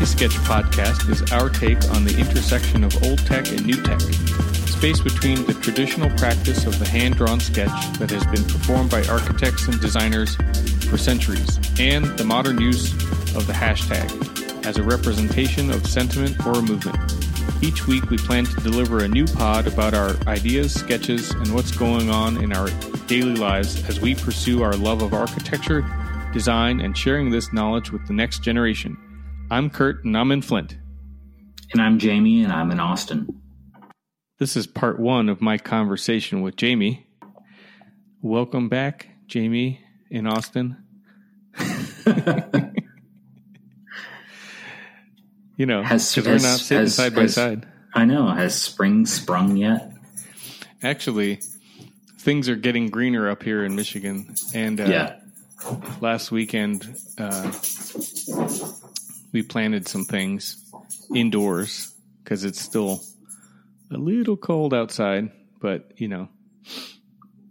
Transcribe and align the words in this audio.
Coffee 0.00 0.16
Sketch 0.16 0.36
podcast 0.48 1.10
is 1.10 1.30
our 1.30 1.50
take 1.50 1.76
on 1.90 2.04
the 2.04 2.18
intersection 2.18 2.84
of 2.84 3.04
old 3.04 3.18
tech 3.26 3.46
and 3.50 3.66
new 3.66 3.76
tech, 3.82 4.00
space 4.00 4.98
between 4.98 5.44
the 5.44 5.52
traditional 5.60 6.08
practice 6.16 6.64
of 6.64 6.78
the 6.78 6.88
hand 6.88 7.16
drawn 7.16 7.38
sketch 7.38 7.98
that 7.98 8.10
has 8.10 8.24
been 8.28 8.42
performed 8.44 8.90
by 8.90 9.04
architects 9.08 9.68
and 9.68 9.78
designers 9.78 10.36
for 10.88 10.96
centuries, 10.96 11.60
and 11.78 12.06
the 12.16 12.24
modern 12.24 12.58
use 12.58 12.94
of 13.36 13.46
the 13.46 13.52
hashtag 13.52 14.64
as 14.64 14.78
a 14.78 14.82
representation 14.82 15.70
of 15.70 15.86
sentiment 15.86 16.34
or 16.46 16.52
a 16.52 16.62
movement. 16.62 16.96
Each 17.62 17.86
week, 17.86 18.08
we 18.08 18.16
plan 18.16 18.46
to 18.46 18.60
deliver 18.62 19.04
a 19.04 19.08
new 19.08 19.26
pod 19.26 19.66
about 19.66 19.92
our 19.92 20.16
ideas, 20.26 20.72
sketches, 20.72 21.30
and 21.32 21.54
what's 21.54 21.72
going 21.72 22.08
on 22.08 22.42
in 22.42 22.54
our 22.54 22.70
daily 23.06 23.34
lives 23.34 23.86
as 23.86 24.00
we 24.00 24.14
pursue 24.14 24.62
our 24.62 24.76
love 24.76 25.02
of 25.02 25.12
architecture, 25.12 25.84
design, 26.32 26.80
and 26.80 26.96
sharing 26.96 27.28
this 27.28 27.52
knowledge 27.52 27.92
with 27.92 28.06
the 28.06 28.14
next 28.14 28.38
generation. 28.38 28.96
I'm 29.52 29.68
Kurt, 29.68 30.04
and 30.04 30.16
I'm 30.16 30.30
in 30.30 30.42
Flint. 30.42 30.76
And 31.72 31.82
I'm 31.82 31.98
Jamie, 31.98 32.44
and 32.44 32.52
I'm 32.52 32.70
in 32.70 32.78
Austin. 32.78 33.42
This 34.38 34.56
is 34.56 34.68
part 34.68 35.00
one 35.00 35.28
of 35.28 35.40
my 35.40 35.58
conversation 35.58 36.40
with 36.40 36.54
Jamie. 36.54 37.08
Welcome 38.22 38.68
back, 38.68 39.08
Jamie 39.26 39.80
in 40.08 40.28
Austin. 40.28 40.76
you 45.56 45.66
know, 45.66 45.82
because 45.82 46.16
we're 46.16 46.32
not 46.34 46.60
sitting 46.60 46.84
has, 46.84 46.94
side 46.94 47.16
by 47.16 47.22
has, 47.22 47.34
side. 47.34 47.66
I 47.92 48.04
know. 48.04 48.28
Has 48.28 48.54
spring 48.54 49.04
sprung 49.04 49.56
yet? 49.56 49.92
Actually, 50.80 51.40
things 52.20 52.48
are 52.48 52.54
getting 52.54 52.88
greener 52.88 53.28
up 53.28 53.42
here 53.42 53.64
in 53.64 53.74
Michigan, 53.74 54.32
and 54.54 54.80
uh, 54.80 54.84
yeah. 54.84 55.16
Last 56.00 56.30
weekend, 56.30 56.96
uh, 57.18 57.52
we 59.32 59.42
planted 59.42 59.86
some 59.88 60.04
things 60.04 60.70
indoors 61.14 61.92
because 62.22 62.44
it's 62.44 62.60
still 62.60 63.00
a 63.92 63.96
little 63.96 64.36
cold 64.36 64.74
outside. 64.74 65.30
But 65.60 65.92
you 65.96 66.08
know, 66.08 66.28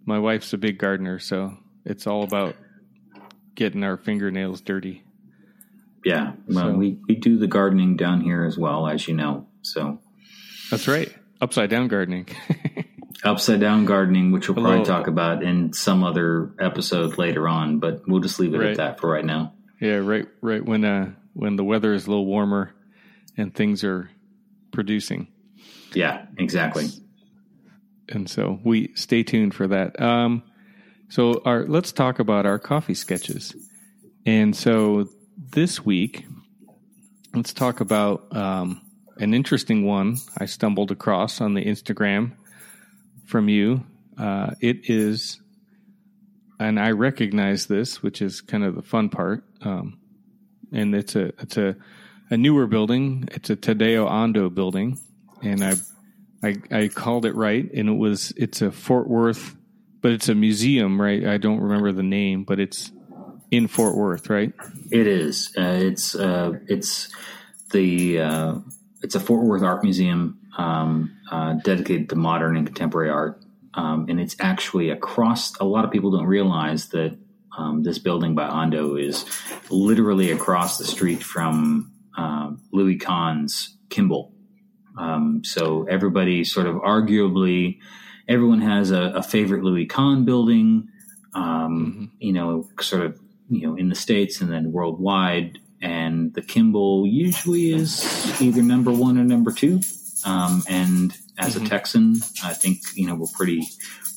my 0.06 0.20
wife's 0.20 0.54
a 0.54 0.58
big 0.58 0.78
gardener, 0.78 1.20
so 1.20 1.58
it's 1.86 2.08
all 2.08 2.24
about 2.24 2.56
getting 3.56 3.84
our 3.84 3.98
fingernails 3.98 4.62
dirty. 4.62 5.04
Yeah, 6.06 6.34
well, 6.48 6.72
so, 6.72 6.74
we 6.74 6.98
we 7.08 7.16
do 7.16 7.38
the 7.38 7.48
gardening 7.48 7.98
down 7.98 8.22
here 8.22 8.46
as 8.46 8.58
well, 8.58 8.88
as 8.88 9.08
you 9.08 9.16
know. 9.16 9.48
So 9.62 10.00
that's 10.72 10.88
right, 10.88 11.14
upside 11.42 11.70
down 11.70 11.88
gardening. 11.88 12.28
upside 13.24 13.60
down 13.60 13.86
gardening, 13.86 14.32
which 14.32 14.48
we'll 14.48 14.56
Hello. 14.56 14.70
probably 14.70 14.86
talk 14.86 15.08
about 15.08 15.44
in 15.44 15.74
some 15.74 16.04
other 16.04 16.54
episode 16.60 17.18
later 17.18 17.48
on, 17.48 17.80
but 17.80 18.08
we'll 18.08 18.22
just 18.22 18.40
leave 18.40 18.54
it 18.54 18.60
right. 18.60 18.72
at 18.72 18.78
that 18.78 19.00
for 19.00 19.10
right 19.10 19.26
now. 19.26 19.54
Yeah, 19.82 19.96
right, 19.96 20.28
right 20.42 20.64
when 20.64 20.86
uh 20.86 21.14
when 21.34 21.56
the 21.56 21.64
weather 21.64 21.94
is 21.94 22.08
a 22.08 22.10
little 22.10 22.26
warmer 22.26 22.74
and 23.38 23.54
things 23.54 23.84
are 23.84 24.10
producing. 24.72 25.28
Yeah, 25.94 26.26
exactly. 26.38 26.88
And 28.10 28.30
so 28.30 28.60
we 28.64 28.94
stay 28.96 29.24
tuned 29.24 29.54
for 29.54 29.68
that. 29.68 30.00
Um, 30.02 30.44
so 31.10 31.42
our 31.46 31.66
let's 31.66 31.92
talk 31.92 32.20
about 32.20 32.46
our 32.46 32.60
coffee 32.60 32.94
sketches. 32.94 33.56
And 34.26 34.56
so 34.56 35.08
this 35.38 35.86
week, 35.86 36.26
let's 37.34 37.54
talk 37.54 37.80
about 37.80 38.36
um, 38.36 38.82
an 39.18 39.34
interesting 39.34 39.86
one 39.86 40.18
I 40.38 40.46
stumbled 40.46 40.92
across 40.92 41.42
on 41.42 41.54
the 41.54 41.64
Instagram 41.64 42.34
from 43.26 43.50
you. 43.50 43.86
Uh, 44.18 44.52
it 44.60 44.90
is, 44.90 45.42
and 46.60 46.80
I 46.80 46.92
recognize 46.92 47.68
this, 47.68 48.04
which 48.04 48.22
is 48.22 48.42
kind 48.42 48.64
of 48.64 48.76
the 48.76 48.82
fun 48.82 49.10
part. 49.10 49.44
Um, 49.62 49.99
and 50.72 50.96
it's 50.96 51.16
a 51.16 51.28
it's 51.40 51.58
a 51.58 51.76
a 52.30 52.38
newer 52.38 52.68
building. 52.68 53.28
It's 53.32 53.50
a 53.50 53.56
Tadao 53.56 54.10
Ando 54.10 54.54
building, 54.54 55.00
and 55.42 55.64
I, 55.64 55.74
I 56.44 56.56
I 56.72 56.88
called 56.88 57.26
it 57.26 57.36
right, 57.36 57.70
and 57.74 57.90
it 57.90 57.98
was 57.98 58.34
it's 58.38 58.62
a 58.62 58.72
Fort 58.72 59.08
Worth, 59.08 59.56
but 60.02 60.12
it's 60.12 60.30
a 60.30 60.36
museum, 60.36 61.00
right? 61.00 61.26
I 61.26 61.38
don't 61.38 61.60
remember 61.60 61.92
the 61.92 62.04
name, 62.04 62.44
but 62.44 62.60
it's 62.60 62.92
in 63.52 63.68
Fort 63.68 63.96
Worth, 63.96 64.30
right? 64.30 64.54
It 64.92 65.08
is. 65.08 65.54
Uh, 65.58 65.78
it's 65.82 66.16
uh, 66.16 66.54
it's 66.68 67.10
the 67.72 68.20
uh, 68.20 68.56
it's 69.02 69.16
a 69.16 69.20
Fort 69.20 69.46
Worth 69.46 69.64
Art 69.64 69.84
Museum 69.84 70.40
um, 70.58 71.18
uh, 71.32 71.54
dedicated 71.54 72.10
to 72.10 72.16
modern 72.16 72.58
and 72.58 72.68
contemporary 72.68 73.10
art. 73.10 73.42
Um, 73.74 74.08
and 74.10 74.20
it's 74.20 74.36
actually 74.40 74.90
across, 74.90 75.56
a 75.60 75.64
lot 75.64 75.86
of 75.86 75.92
people 75.92 76.12
don't 76.12 76.26
realize 76.26 76.90
that 76.90 77.18
um, 77.60 77.84
this 77.84 78.00
building 78.00 78.36
by 78.36 78.48
Ando 78.48 79.02
is 79.02 79.26
literally 79.70 80.32
across 80.32 80.78
the 80.78 80.86
street 80.86 81.24
from 81.24 81.92
uh, 82.18 82.52
Louis 82.72 82.98
Kahn's 82.98 83.78
Kimbell. 83.90 84.32
Um, 84.98 85.44
so 85.44 85.84
everybody 85.84 86.44
sort 86.44 86.68
of 86.68 86.76
arguably, 86.76 87.80
everyone 88.28 88.62
has 88.62 88.92
a, 88.92 89.14
a 89.16 89.24
favorite 89.24 89.64
Louis 89.64 89.86
Kahn 89.86 90.26
building, 90.26 90.88
um, 91.34 91.46
mm-hmm. 91.46 92.06
you 92.20 92.34
know, 92.34 92.70
sort 92.80 93.04
of, 93.04 93.20
you 93.50 93.68
know, 93.68 93.76
in 93.76 93.90
the 93.90 93.96
States 93.96 94.42
and 94.42 94.52
then 94.52 94.72
worldwide. 94.72 95.60
And 95.82 96.34
the 96.34 96.42
Kimbell 96.42 97.10
usually 97.10 97.72
is 97.72 98.42
either 98.42 98.62
number 98.62 98.92
one 98.92 99.18
or 99.18 99.24
number 99.24 99.52
two. 99.52 99.82
Um, 100.26 100.64
and 100.68 101.16
as 101.38 101.56
mm-hmm. 101.56 101.66
a 101.66 101.70
Texan, 101.70 102.16
I 102.44 102.54
think 102.54 102.80
you 102.96 103.08
know 103.08 103.16
we're 103.16 103.28
pretty 103.34 103.66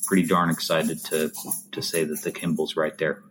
pretty 0.05 0.27
darn 0.27 0.49
excited 0.49 1.03
to 1.05 1.31
to 1.71 1.81
say 1.81 2.03
that 2.03 2.21
the 2.21 2.31
Kimbell's 2.31 2.75
right 2.75 2.97
there. 2.97 3.23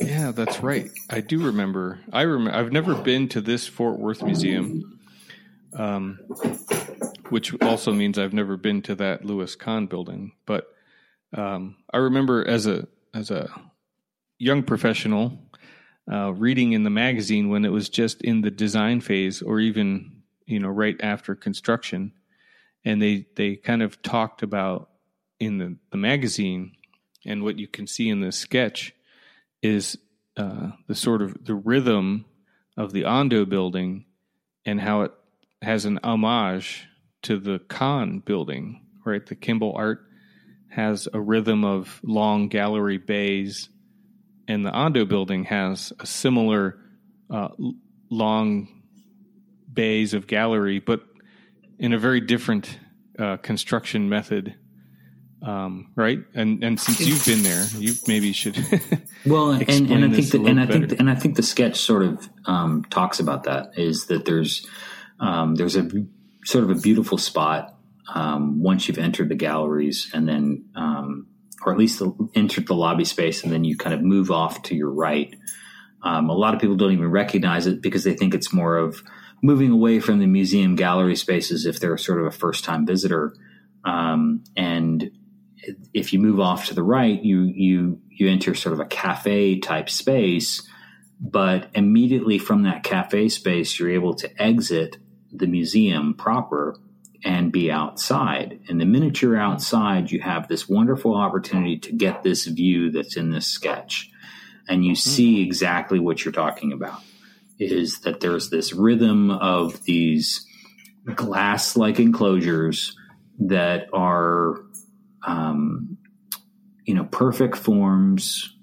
Yeah, 0.00 0.32
that's 0.32 0.60
right. 0.60 0.90
I 1.10 1.20
do 1.20 1.44
remember. 1.44 2.00
I 2.12 2.22
remember. 2.22 2.56
I've 2.56 2.72
never 2.72 2.94
been 2.94 3.28
to 3.30 3.40
this 3.40 3.66
Fort 3.66 3.98
Worth 3.98 4.22
museum, 4.22 5.00
um, 5.74 6.18
which 7.30 7.60
also 7.62 7.92
means 7.92 8.18
I've 8.18 8.32
never 8.32 8.56
been 8.56 8.82
to 8.82 8.94
that 8.96 9.24
Louis 9.24 9.54
Kahn 9.56 9.86
building. 9.86 10.32
But 10.46 10.66
um, 11.36 11.76
I 11.92 11.98
remember 11.98 12.46
as 12.46 12.66
a 12.66 12.86
as 13.14 13.30
a 13.30 13.48
young 14.38 14.62
professional 14.62 15.38
uh, 16.10 16.32
reading 16.32 16.72
in 16.72 16.84
the 16.84 16.90
magazine 16.90 17.48
when 17.48 17.64
it 17.64 17.72
was 17.72 17.88
just 17.88 18.22
in 18.22 18.42
the 18.42 18.50
design 18.50 19.00
phase, 19.00 19.42
or 19.42 19.58
even 19.58 20.18
you 20.48 20.58
know, 20.58 20.68
right 20.68 20.96
after 21.00 21.34
construction. 21.34 22.12
And 22.84 23.00
they, 23.02 23.26
they 23.36 23.56
kind 23.56 23.82
of 23.82 24.00
talked 24.02 24.42
about 24.42 24.88
in 25.38 25.58
the, 25.58 25.76
the 25.90 25.98
magazine 25.98 26.72
and 27.26 27.44
what 27.44 27.58
you 27.58 27.68
can 27.68 27.86
see 27.86 28.08
in 28.08 28.20
this 28.20 28.36
sketch 28.36 28.94
is 29.62 29.98
uh, 30.36 30.70
the 30.86 30.94
sort 30.94 31.22
of 31.22 31.44
the 31.44 31.54
rhythm 31.54 32.24
of 32.76 32.92
the 32.92 33.02
Ando 33.02 33.48
building 33.48 34.04
and 34.64 34.80
how 34.80 35.02
it 35.02 35.12
has 35.62 35.84
an 35.84 35.98
homage 36.02 36.86
to 37.22 37.38
the 37.38 37.58
Kahn 37.58 38.20
building, 38.20 38.86
right? 39.04 39.24
The 39.24 39.34
Kimbell 39.34 39.76
art 39.76 40.04
has 40.68 41.08
a 41.12 41.20
rhythm 41.20 41.64
of 41.64 42.00
long 42.04 42.48
gallery 42.48 42.98
bays, 42.98 43.68
and 44.46 44.64
the 44.64 44.70
Ando 44.70 45.08
building 45.08 45.44
has 45.44 45.92
a 45.98 46.06
similar 46.06 46.78
uh, 47.30 47.48
long 48.10 48.68
bays 49.72 50.14
of 50.14 50.26
gallery, 50.26 50.78
but 50.78 51.00
in 51.78 51.92
a 51.92 51.98
very 51.98 52.20
different 52.20 52.78
uh, 53.18 53.36
construction 53.38 54.08
method. 54.08 54.54
Um, 55.40 55.92
right, 55.94 56.18
and 56.34 56.64
and 56.64 56.80
since 56.80 57.00
you've 57.00 57.24
been 57.24 57.42
there, 57.44 57.64
you 57.78 57.94
maybe 58.08 58.32
should. 58.32 58.56
well, 59.26 59.52
and, 59.52 59.90
and 59.90 60.04
I 60.04 60.10
think 60.10 60.30
the, 60.30 60.44
and 60.44 60.60
I 60.60 60.66
think 60.66 60.98
and 60.98 61.08
I 61.08 61.14
think 61.14 61.36
the 61.36 61.42
sketch 61.42 61.76
sort 61.76 62.02
of 62.02 62.28
um, 62.46 62.84
talks 62.90 63.20
about 63.20 63.44
that 63.44 63.78
is 63.78 64.06
that 64.06 64.24
there's 64.24 64.66
um, 65.20 65.54
there's 65.54 65.76
a 65.76 65.88
sort 66.44 66.64
of 66.64 66.70
a 66.70 66.74
beautiful 66.74 67.18
spot 67.18 67.76
um, 68.12 68.62
once 68.62 68.88
you've 68.88 68.98
entered 68.98 69.28
the 69.28 69.36
galleries, 69.36 70.10
and 70.12 70.28
then 70.28 70.64
um, 70.74 71.28
or 71.64 71.72
at 71.72 71.78
least 71.78 72.00
the, 72.00 72.30
entered 72.34 72.66
the 72.66 72.74
lobby 72.74 73.04
space, 73.04 73.44
and 73.44 73.52
then 73.52 73.62
you 73.62 73.76
kind 73.76 73.94
of 73.94 74.02
move 74.02 74.32
off 74.32 74.62
to 74.64 74.74
your 74.74 74.90
right. 74.90 75.34
Um, 76.02 76.30
a 76.30 76.34
lot 76.34 76.54
of 76.54 76.60
people 76.60 76.76
don't 76.76 76.92
even 76.92 77.10
recognize 77.10 77.66
it 77.66 77.80
because 77.80 78.02
they 78.02 78.14
think 78.14 78.34
it's 78.34 78.52
more 78.52 78.76
of 78.76 79.02
moving 79.40 79.70
away 79.70 80.00
from 80.00 80.18
the 80.18 80.26
museum 80.26 80.74
gallery 80.74 81.16
spaces 81.16 81.64
if 81.64 81.78
they're 81.78 81.96
sort 81.96 82.20
of 82.20 82.26
a 82.26 82.30
first 82.30 82.64
time 82.64 82.86
visitor. 82.86 83.34
Um, 83.84 84.44
and 84.56 85.10
if 85.94 86.12
you 86.12 86.18
move 86.18 86.40
off 86.40 86.66
to 86.66 86.74
the 86.74 86.82
right, 86.82 87.22
you 87.22 87.42
you 87.42 88.00
you 88.08 88.28
enter 88.28 88.54
sort 88.54 88.72
of 88.72 88.80
a 88.80 88.86
cafe 88.86 89.58
type 89.58 89.90
space, 89.90 90.66
but 91.20 91.70
immediately 91.74 92.38
from 92.38 92.62
that 92.62 92.82
cafe 92.82 93.28
space, 93.28 93.78
you're 93.78 93.90
able 93.90 94.14
to 94.14 94.42
exit 94.42 94.96
the 95.32 95.46
museum 95.46 96.14
proper 96.14 96.76
and 97.24 97.52
be 97.52 97.70
outside. 97.70 98.60
And 98.68 98.80
the 98.80 98.86
minute 98.86 99.20
you're 99.20 99.36
outside, 99.36 100.10
you 100.10 100.20
have 100.20 100.48
this 100.48 100.68
wonderful 100.68 101.14
opportunity 101.14 101.78
to 101.80 101.92
get 101.92 102.22
this 102.22 102.46
view 102.46 102.90
that's 102.90 103.16
in 103.16 103.30
this 103.30 103.46
sketch, 103.46 104.10
and 104.68 104.84
you 104.84 104.92
hmm. 104.92 104.96
see 104.96 105.42
exactly 105.42 105.98
what 105.98 106.24
you're 106.24 106.32
talking 106.32 106.72
about 106.72 107.02
is 107.58 108.00
that 108.00 108.20
there's 108.20 108.50
this 108.50 108.72
rhythm 108.72 109.30
of 109.30 109.82
these 109.82 110.46
glass 111.14 111.76
like 111.76 111.98
enclosures 111.98 112.96
that 113.40 113.88
are, 113.92 114.60
um, 115.28 115.98
you 116.86 116.94
know, 116.94 117.04
perfect 117.04 117.56
forms, 117.56 118.56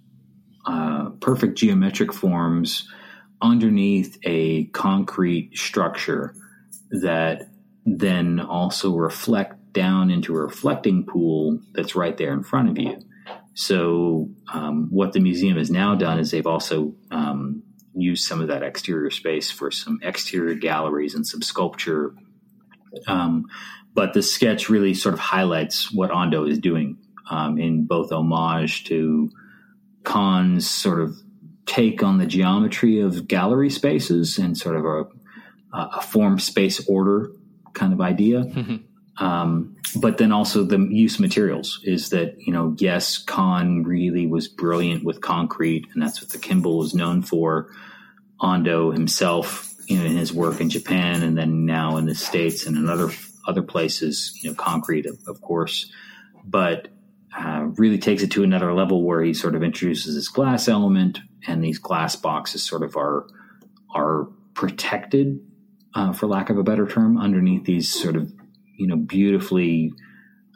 uh, 0.66 1.10
perfect 1.22 1.58
geometric 1.58 2.12
forms 2.12 2.90
underneath 3.40 4.18
a 4.24 4.66
concrete 4.66 5.56
structure 5.56 6.34
that 6.90 7.50
then 7.86 8.40
also 8.40 8.96
reflect 8.96 9.74
down 9.74 10.10
into 10.10 10.36
a 10.36 10.42
reflecting 10.42 11.06
pool 11.06 11.60
that's 11.74 11.96
right 11.96 12.18
there 12.18 12.34
in 12.34 12.42
front 12.42 12.70
of 12.70 12.80
you. 12.80 13.00
So, 13.54 14.30
um, 14.52 14.88
what 14.90 15.14
the 15.14 15.20
museum 15.20 15.58
has 15.58 15.70
now 15.70 15.94
done 15.94 16.18
is 16.18 16.32
they've 16.32 16.48
also 16.48 16.96
um, 17.12 17.62
used 17.94 18.26
some 18.26 18.42
of 18.42 18.48
that 18.48 18.64
exterior 18.64 19.12
space 19.12 19.52
for 19.52 19.70
some 19.70 20.00
exterior 20.02 20.56
galleries 20.56 21.14
and 21.14 21.28
some 21.28 21.42
sculpture. 21.42 22.16
Um, 23.08 23.46
but 23.96 24.14
the 24.14 24.22
sketch 24.22 24.70
really 24.70 24.94
sort 24.94 25.14
of 25.14 25.20
highlights 25.20 25.92
what 25.92 26.12
Ando 26.12 26.48
is 26.48 26.60
doing 26.60 26.98
um, 27.30 27.58
in 27.58 27.86
both 27.86 28.12
homage 28.12 28.84
to 28.86 29.32
Kahn's 30.04 30.70
sort 30.70 31.00
of 31.00 31.16
take 31.66 32.04
on 32.04 32.20
the 32.20 32.28
geometry 32.28 33.00
of 33.00 33.28
gallery 33.28 33.70
spaces 33.70 34.38
and 34.38 34.56
sort 34.56 34.76
of 34.76 34.86
a, 34.86 35.06
a 35.78 36.02
form 36.02 36.40
space 36.40 36.88
order 36.88 37.32
kind 37.74 37.94
of 37.94 38.02
idea. 38.02 38.44
Mm-hmm. 38.56 38.76
Um, 39.18 39.78
but 39.96 40.18
then 40.18 40.34
also 40.34 40.64
the 40.66 40.78
use 40.78 41.16
of 41.16 41.22
materials 41.22 41.80
is 41.86 42.10
that, 42.10 42.36
you 42.38 42.52
know, 42.52 42.76
yes, 42.78 43.18
Kahn 43.18 43.84
really 43.84 44.28
was 44.28 44.50
brilliant 44.50 45.06
with 45.06 45.22
concrete, 45.22 45.88
and 45.94 46.04
that's 46.04 46.22
what 46.22 46.32
the 46.32 46.38
Kimbell 46.38 46.84
is 46.84 46.94
known 46.94 47.22
for. 47.22 47.72
Ando 48.42 48.92
himself, 48.92 49.74
you 49.88 49.98
know, 49.98 50.04
in 50.04 50.18
his 50.18 50.34
work 50.34 50.60
in 50.60 50.70
Japan 50.70 51.24
and 51.24 51.38
then 51.38 51.66
now 51.66 51.96
in 51.96 52.08
the 52.08 52.14
States 52.14 52.66
and 52.66 52.76
in 52.76 52.90
other 52.90 53.10
other 53.48 53.62
places, 53.62 54.38
you 54.42 54.50
know, 54.50 54.56
concrete, 54.56 55.06
of, 55.06 55.20
of 55.28 55.42
course, 55.42 55.92
but 56.44 56.90
uh, 57.38 57.68
really 57.78 57.98
takes 57.98 58.24
it 58.24 58.32
to 58.32 58.44
another 58.44 58.74
level 58.74 59.04
where 59.04 59.22
he 59.22 59.34
sort 59.34 59.56
of 59.56 59.64
introduces 59.64 60.16
this 60.16 60.30
glass 60.30 60.68
element, 60.68 61.20
and 61.48 61.64
these 61.64 61.80
glass 61.80 62.16
boxes 62.16 62.64
sort 62.64 62.84
of 62.84 62.96
are 62.96 63.28
are 63.94 64.28
protected, 64.54 65.40
uh, 65.94 66.14
for 66.14 66.28
lack 66.28 66.50
of 66.50 66.58
a 66.58 66.64
better 66.64 66.88
term, 66.88 67.18
underneath 67.18 67.66
these 67.66 67.92
sort 67.92 68.16
of 68.16 68.32
you 68.78 68.88
know 68.88 68.96
beautifully 68.96 69.94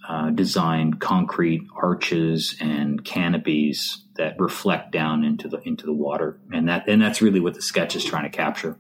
uh, 0.08 0.30
designed 0.32 1.00
concrete 1.00 1.62
arches 1.76 2.56
and 2.60 3.04
canopies 3.04 4.04
that 4.16 4.36
reflect 4.40 4.92
down 4.92 5.24
into 5.24 5.48
the 5.48 5.60
into 5.68 5.86
the 5.86 5.94
water, 5.94 6.40
and 6.52 6.70
that 6.70 6.88
and 6.88 7.02
that's 7.02 7.22
really 7.22 7.40
what 7.40 7.54
the 7.54 7.62
sketch 7.62 7.96
is 7.96 8.04
trying 8.04 8.24
to 8.24 8.36
capture. 8.36 8.78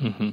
Mm-hmm. 0.00 0.30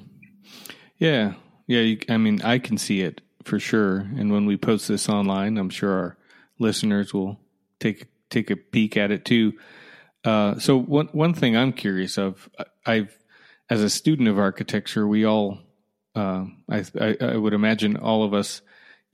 Yeah, 0.97 1.33
yeah. 1.71 1.81
You, 1.81 1.97
I 2.09 2.17
mean, 2.17 2.41
I 2.41 2.59
can 2.59 2.77
see 2.77 3.01
it 3.01 3.21
for 3.43 3.59
sure. 3.59 3.99
And 4.17 4.31
when 4.31 4.45
we 4.45 4.57
post 4.57 4.87
this 4.87 5.09
online, 5.09 5.57
I'm 5.57 5.69
sure 5.69 5.91
our 5.91 6.17
listeners 6.59 7.13
will 7.13 7.39
take 7.79 8.07
take 8.29 8.49
a 8.49 8.55
peek 8.55 8.97
at 8.97 9.11
it 9.11 9.25
too. 9.25 9.53
Uh, 10.23 10.59
so 10.59 10.77
one 10.77 11.07
one 11.13 11.33
thing 11.33 11.57
I'm 11.57 11.73
curious 11.73 12.17
of, 12.17 12.49
I've 12.85 13.17
as 13.69 13.81
a 13.81 13.89
student 13.89 14.27
of 14.27 14.37
architecture, 14.37 15.07
we 15.07 15.25
all, 15.25 15.59
uh, 16.13 16.45
I, 16.69 16.83
I, 16.99 17.17
I 17.21 17.37
would 17.37 17.53
imagine 17.53 17.95
all 17.95 18.23
of 18.23 18.33
us, 18.33 18.61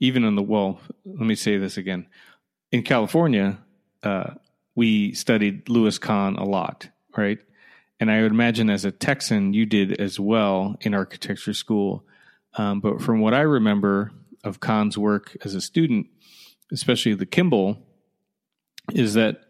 even 0.00 0.24
in 0.24 0.34
the 0.34 0.42
well, 0.42 0.80
let 1.04 1.26
me 1.26 1.36
say 1.36 1.58
this 1.58 1.76
again, 1.76 2.08
in 2.72 2.82
California, 2.82 3.58
uh, 4.02 4.34
we 4.74 5.14
studied 5.14 5.68
Louis 5.68 5.96
Kahn 5.98 6.36
a 6.36 6.44
lot, 6.44 6.88
right? 7.16 7.38
And 8.00 8.10
I 8.10 8.22
would 8.22 8.32
imagine 8.32 8.68
as 8.68 8.84
a 8.84 8.90
Texan, 8.92 9.54
you 9.54 9.64
did 9.64 10.00
as 10.00 10.18
well 10.20 10.76
in 10.80 10.92
architecture 10.92 11.54
school. 11.54 12.04
Um, 12.54 12.80
but 12.80 13.00
from 13.00 13.20
what 13.20 13.34
I 13.34 13.42
remember 13.42 14.12
of 14.44 14.60
Kahn's 14.60 14.96
work 14.96 15.36
as 15.44 15.54
a 15.54 15.60
student, 15.60 16.06
especially 16.72 17.14
the 17.14 17.26
Kimbell, 17.26 17.78
is 18.92 19.14
that 19.14 19.42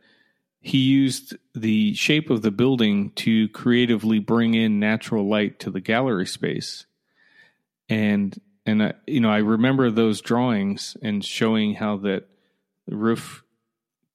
he 0.61 0.79
used 0.79 1.37
the 1.55 1.95
shape 1.95 2.31
of 2.31 2.43
the 2.43 2.51
building 2.51 3.11
to 3.13 3.49
creatively 3.51 4.19
bring 4.19 4.55
in 4.55 4.81
natural 4.81 5.29
light 5.29 5.61
to 5.61 5.71
the 5.71 5.81
gallery 5.81 6.27
space. 6.27 6.87
And 7.89 8.39
and 8.67 8.83
I, 8.83 8.93
you 9.07 9.21
know, 9.21 9.31
I 9.31 9.39
remember 9.39 9.91
those 9.91 10.21
drawings 10.21 10.95
and 11.01 11.25
showing 11.25 11.75
how 11.75 11.97
that 11.99 12.29
the 12.87 12.97
roof 12.97 13.43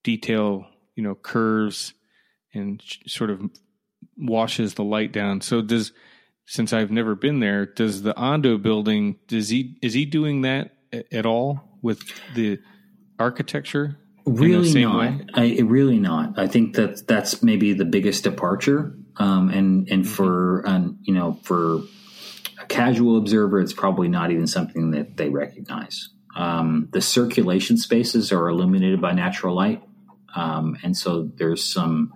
detail, 0.03 0.67
you 0.95 1.01
know, 1.01 1.15
curves 1.15 1.93
and 2.53 2.83
sort 3.07 3.31
of 3.31 3.49
washes 4.15 4.75
the 4.75 4.83
light 4.83 5.11
down. 5.11 5.41
So 5.41 5.63
does 5.63 5.91
since 6.45 6.73
I've 6.73 6.91
never 6.91 7.15
been 7.15 7.39
there, 7.39 7.65
does 7.65 8.01
the 8.01 8.13
Ando 8.13 8.61
building 8.61 9.17
does 9.27 9.49
he 9.49 9.77
is 9.81 9.93
he 9.93 10.05
doing 10.05 10.41
that 10.41 10.71
at 11.11 11.25
all 11.25 11.61
with 11.81 12.01
the 12.35 12.59
architecture? 13.19 13.97
Really 14.25 14.83
not. 14.83 15.21
I, 15.33 15.59
really 15.61 15.99
not. 15.99 16.39
I 16.39 16.47
think 16.47 16.75
that 16.75 17.05
that's 17.07 17.43
maybe 17.43 17.73
the 17.73 17.85
biggest 17.85 18.23
departure. 18.23 18.95
Um, 19.17 19.49
and 19.49 19.89
and 19.89 20.03
mm-hmm. 20.03 20.13
for 20.13 20.67
um, 20.67 20.99
you 21.03 21.13
know 21.13 21.39
for 21.43 21.81
a 22.61 22.65
casual 22.67 23.17
observer, 23.17 23.59
it's 23.59 23.73
probably 23.73 24.07
not 24.07 24.31
even 24.31 24.47
something 24.47 24.91
that 24.91 25.17
they 25.17 25.29
recognize. 25.29 26.09
Um, 26.35 26.89
the 26.91 27.01
circulation 27.01 27.77
spaces 27.77 28.31
are 28.31 28.49
illuminated 28.49 29.01
by 29.01 29.11
natural 29.11 29.55
light, 29.55 29.83
um, 30.35 30.77
and 30.83 30.97
so 30.97 31.29
there's 31.35 31.63
some 31.63 32.13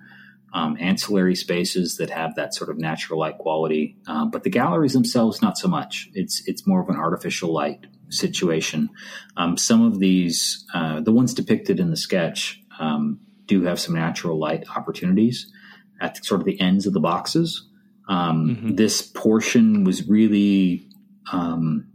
um, 0.53 0.77
ancillary 0.79 1.35
spaces 1.35 1.97
that 1.97 2.09
have 2.09 2.35
that 2.35 2.53
sort 2.53 2.69
of 2.69 2.77
natural 2.77 3.19
light 3.19 3.37
quality. 3.37 3.97
Uh, 4.07 4.25
but 4.25 4.43
the 4.43 4.49
galleries 4.49 4.93
themselves, 4.93 5.41
not 5.41 5.57
so 5.57 5.67
much. 5.67 6.09
It's 6.13 6.41
it's 6.47 6.65
more 6.65 6.81
of 6.81 6.89
an 6.89 6.95
artificial 6.95 7.53
light 7.53 7.85
situation. 8.09 8.89
Um, 9.35 9.57
some 9.57 9.85
of 9.85 9.99
these, 9.99 10.65
uh, 10.73 11.01
the 11.01 11.11
ones 11.11 11.33
depicted 11.33 11.79
in 11.79 11.89
the 11.89 11.97
sketch, 11.97 12.61
um, 12.79 13.19
do 13.45 13.63
have 13.63 13.79
some 13.79 13.95
natural 13.95 14.39
light 14.39 14.65
opportunities 14.75 15.51
at 15.99 16.15
the, 16.15 16.23
sort 16.23 16.41
of 16.41 16.45
the 16.45 16.59
ends 16.59 16.85
of 16.85 16.93
the 16.93 16.99
boxes. 16.99 17.67
Um, 18.07 18.47
mm-hmm. 18.47 18.75
This 18.75 19.01
portion 19.01 19.83
was 19.83 20.07
really 20.07 20.87
um, 21.31 21.87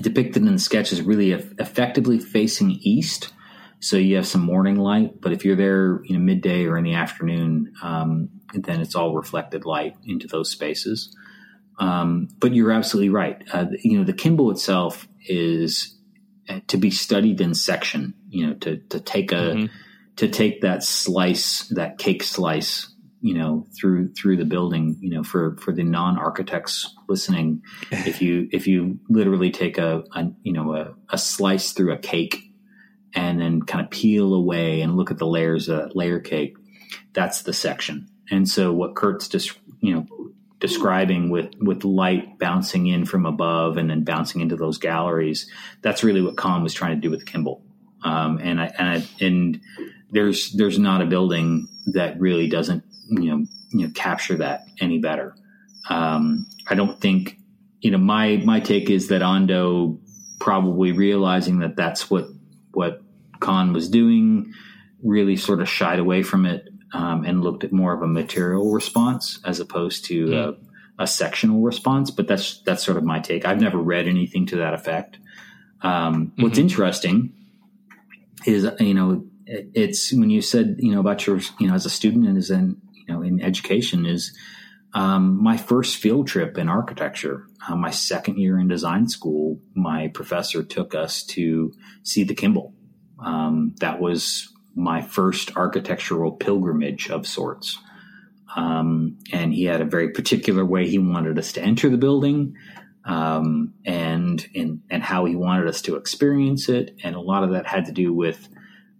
depicted 0.00 0.42
in 0.42 0.52
the 0.52 0.58
sketch 0.58 0.92
as 0.92 1.02
really 1.02 1.32
effectively 1.32 2.18
facing 2.18 2.72
east. 2.80 3.32
So 3.80 3.96
you 3.96 4.16
have 4.16 4.26
some 4.26 4.40
morning 4.40 4.76
light, 4.76 5.20
but 5.20 5.32
if 5.32 5.44
you're 5.44 5.56
there, 5.56 6.00
you 6.04 6.14
know, 6.14 6.20
midday 6.20 6.64
or 6.64 6.78
in 6.78 6.84
the 6.84 6.94
afternoon, 6.94 7.74
um, 7.82 8.30
then 8.54 8.80
it's 8.80 8.94
all 8.94 9.14
reflected 9.14 9.64
light 9.64 9.96
into 10.04 10.26
those 10.26 10.50
spaces. 10.50 11.14
Um, 11.78 12.28
but 12.38 12.54
you're 12.54 12.72
absolutely 12.72 13.10
right. 13.10 13.42
Uh, 13.52 13.66
you 13.82 13.98
know, 13.98 14.04
the 14.04 14.14
Kimbell 14.14 14.50
itself 14.50 15.06
is 15.26 15.94
uh, 16.48 16.60
to 16.68 16.76
be 16.76 16.90
studied 16.90 17.40
in 17.40 17.54
section. 17.54 18.14
You 18.28 18.46
know, 18.46 18.54
to 18.54 18.78
to 18.88 19.00
take 19.00 19.32
a 19.32 19.34
mm-hmm. 19.34 19.66
to 20.16 20.28
take 20.28 20.62
that 20.62 20.82
slice, 20.82 21.68
that 21.68 21.98
cake 21.98 22.22
slice, 22.22 22.90
you 23.20 23.34
know, 23.34 23.66
through 23.78 24.14
through 24.14 24.38
the 24.38 24.46
building. 24.46 24.96
You 25.00 25.10
know, 25.10 25.22
for 25.22 25.56
for 25.58 25.72
the 25.72 25.84
non 25.84 26.18
architects 26.18 26.94
listening, 27.08 27.62
if 27.90 28.22
you 28.22 28.48
if 28.52 28.66
you 28.66 28.98
literally 29.10 29.50
take 29.50 29.76
a, 29.76 30.02
a 30.14 30.24
you 30.42 30.52
know 30.52 30.74
a, 30.74 30.94
a 31.10 31.18
slice 31.18 31.72
through 31.72 31.92
a 31.92 31.98
cake 31.98 32.45
and 33.14 33.40
then 33.40 33.62
kind 33.62 33.84
of 33.84 33.90
peel 33.90 34.34
away 34.34 34.80
and 34.80 34.96
look 34.96 35.10
at 35.10 35.18
the 35.18 35.26
layers 35.26 35.68
of 35.68 35.94
layer 35.94 36.20
cake, 36.20 36.56
that's 37.12 37.42
the 37.42 37.52
section. 37.52 38.08
And 38.30 38.48
so 38.48 38.72
what 38.72 38.96
Kurt's 38.96 39.28
just 39.28 39.58
you 39.80 39.94
know 39.94 40.06
describing 40.58 41.30
with 41.30 41.50
with 41.60 41.84
light 41.84 42.38
bouncing 42.38 42.86
in 42.86 43.04
from 43.04 43.26
above 43.26 43.76
and 43.76 43.90
then 43.90 44.04
bouncing 44.04 44.40
into 44.40 44.56
those 44.56 44.78
galleries. 44.78 45.50
That's 45.82 46.02
really 46.02 46.22
what 46.22 46.36
Kahn 46.36 46.62
was 46.62 46.74
trying 46.74 46.96
to 46.96 47.00
do 47.00 47.10
with 47.10 47.24
Kimbell. 47.26 47.62
Um, 48.02 48.38
and 48.38 48.60
I, 48.60 48.72
and 48.78 48.88
I, 48.88 49.24
and 49.24 49.60
there's 50.10 50.52
there's 50.52 50.78
not 50.78 51.02
a 51.02 51.06
building 51.06 51.68
that 51.86 52.18
really 52.20 52.48
doesn't 52.48 52.84
you 53.10 53.30
know 53.30 53.44
you 53.70 53.86
know 53.86 53.92
capture 53.94 54.36
that 54.36 54.66
any 54.80 54.98
better. 54.98 55.34
Um, 55.88 56.46
I 56.68 56.74
don't 56.74 57.00
think 57.00 57.38
you 57.80 57.90
know 57.90 57.98
my 57.98 58.38
my 58.44 58.60
take 58.60 58.90
is 58.90 59.08
that 59.08 59.22
Ando 59.22 59.98
probably 60.38 60.92
realizing 60.92 61.60
that 61.60 61.76
that's 61.76 62.10
what 62.10 62.28
what 62.76 63.02
Kahn 63.40 63.72
was 63.72 63.88
doing 63.88 64.52
really 65.02 65.36
sort 65.36 65.60
of 65.60 65.68
shied 65.68 65.98
away 65.98 66.22
from 66.22 66.44
it 66.44 66.68
um, 66.92 67.24
and 67.24 67.42
looked 67.42 67.64
at 67.64 67.72
more 67.72 67.94
of 67.94 68.02
a 68.02 68.06
material 68.06 68.70
response 68.70 69.40
as 69.44 69.60
opposed 69.60 70.04
to 70.06 70.26
mm. 70.26 70.58
a, 70.98 71.02
a, 71.02 71.06
sectional 71.06 71.62
response. 71.62 72.10
But 72.10 72.28
that's 72.28 72.60
that's 72.62 72.84
sort 72.84 72.98
of 72.98 73.04
my 73.04 73.20
take. 73.20 73.46
I've 73.46 73.60
never 73.60 73.78
read 73.78 74.06
anything 74.06 74.46
to 74.46 74.56
that 74.56 74.74
effect. 74.74 75.18
Um, 75.80 76.28
mm-hmm. 76.28 76.42
What's 76.42 76.58
interesting 76.58 77.32
is 78.44 78.68
you 78.78 78.94
know 78.94 79.24
it's 79.46 80.12
when 80.12 80.30
you 80.30 80.42
said 80.42 80.76
you 80.78 80.92
know 80.92 81.00
about 81.00 81.26
your 81.26 81.40
you 81.58 81.68
know 81.68 81.74
as 81.74 81.86
a 81.86 81.90
student 81.90 82.26
and 82.26 82.36
as 82.36 82.50
in 82.50 82.80
you 82.92 83.12
know 83.12 83.22
in 83.22 83.40
education 83.40 84.04
is 84.04 84.36
um, 84.96 85.42
my 85.42 85.58
first 85.58 85.98
field 85.98 86.26
trip 86.26 86.56
in 86.56 86.70
architecture, 86.70 87.46
uh, 87.68 87.76
my 87.76 87.90
second 87.90 88.38
year 88.38 88.58
in 88.58 88.66
design 88.66 89.10
school, 89.10 89.60
my 89.74 90.08
professor 90.08 90.62
took 90.62 90.94
us 90.94 91.22
to 91.24 91.74
see 92.02 92.24
the 92.24 92.34
Kimbell. 92.34 92.72
Um, 93.22 93.74
that 93.80 94.00
was 94.00 94.50
my 94.74 95.02
first 95.02 95.54
architectural 95.54 96.32
pilgrimage 96.32 97.10
of 97.10 97.26
sorts. 97.26 97.78
Um, 98.56 99.18
and 99.34 99.52
he 99.52 99.64
had 99.64 99.82
a 99.82 99.84
very 99.84 100.12
particular 100.12 100.64
way 100.64 100.88
he 100.88 100.98
wanted 100.98 101.38
us 101.38 101.52
to 101.52 101.62
enter 101.62 101.90
the 101.90 101.98
building 101.98 102.54
um, 103.04 103.74
and, 103.84 104.46
and, 104.54 104.80
and 104.88 105.02
how 105.02 105.26
he 105.26 105.36
wanted 105.36 105.68
us 105.68 105.82
to 105.82 105.96
experience 105.96 106.70
it. 106.70 106.96
And 107.04 107.14
a 107.14 107.20
lot 107.20 107.44
of 107.44 107.50
that 107.50 107.66
had 107.66 107.84
to 107.84 107.92
do 107.92 108.14
with, 108.14 108.48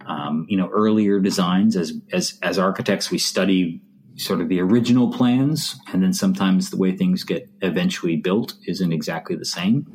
um, 0.06 0.44
you 0.46 0.58
know, 0.58 0.68
earlier 0.68 1.20
designs. 1.20 1.74
As, 1.74 1.94
as, 2.12 2.38
as 2.42 2.58
architects, 2.58 3.10
we 3.10 3.16
study 3.16 3.80
sort 4.16 4.40
of 4.40 4.48
the 4.48 4.60
original 4.60 5.12
plans, 5.12 5.78
and 5.92 6.02
then 6.02 6.12
sometimes 6.12 6.70
the 6.70 6.76
way 6.76 6.96
things 6.96 7.24
get 7.24 7.48
eventually 7.62 8.16
built 8.16 8.54
isn't 8.66 8.92
exactly 8.92 9.36
the 9.36 9.44
same. 9.44 9.86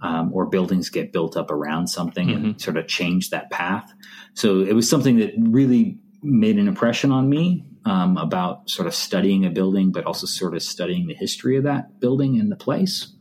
Um, 0.00 0.30
or 0.32 0.46
buildings 0.46 0.90
get 0.90 1.12
built 1.12 1.36
up 1.36 1.50
around 1.50 1.88
something 1.88 2.28
mm-hmm. 2.28 2.44
and 2.44 2.60
sort 2.60 2.76
of 2.76 2.86
change 2.86 3.30
that 3.30 3.50
path. 3.50 3.92
So 4.32 4.60
it 4.60 4.72
was 4.72 4.88
something 4.88 5.18
that 5.18 5.32
really 5.36 5.98
made 6.22 6.56
an 6.56 6.68
impression 6.68 7.10
on 7.10 7.28
me 7.28 7.64
um, 7.84 8.16
about 8.16 8.70
sort 8.70 8.86
of 8.86 8.94
studying 8.94 9.44
a 9.44 9.50
building, 9.50 9.90
but 9.90 10.06
also 10.06 10.26
sort 10.26 10.54
of 10.54 10.62
studying 10.62 11.08
the 11.08 11.14
history 11.14 11.56
of 11.56 11.64
that 11.64 11.98
building 11.98 12.38
and 12.38 12.50
the 12.50 12.56
place. 12.56 13.12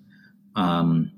Um, 0.55 1.13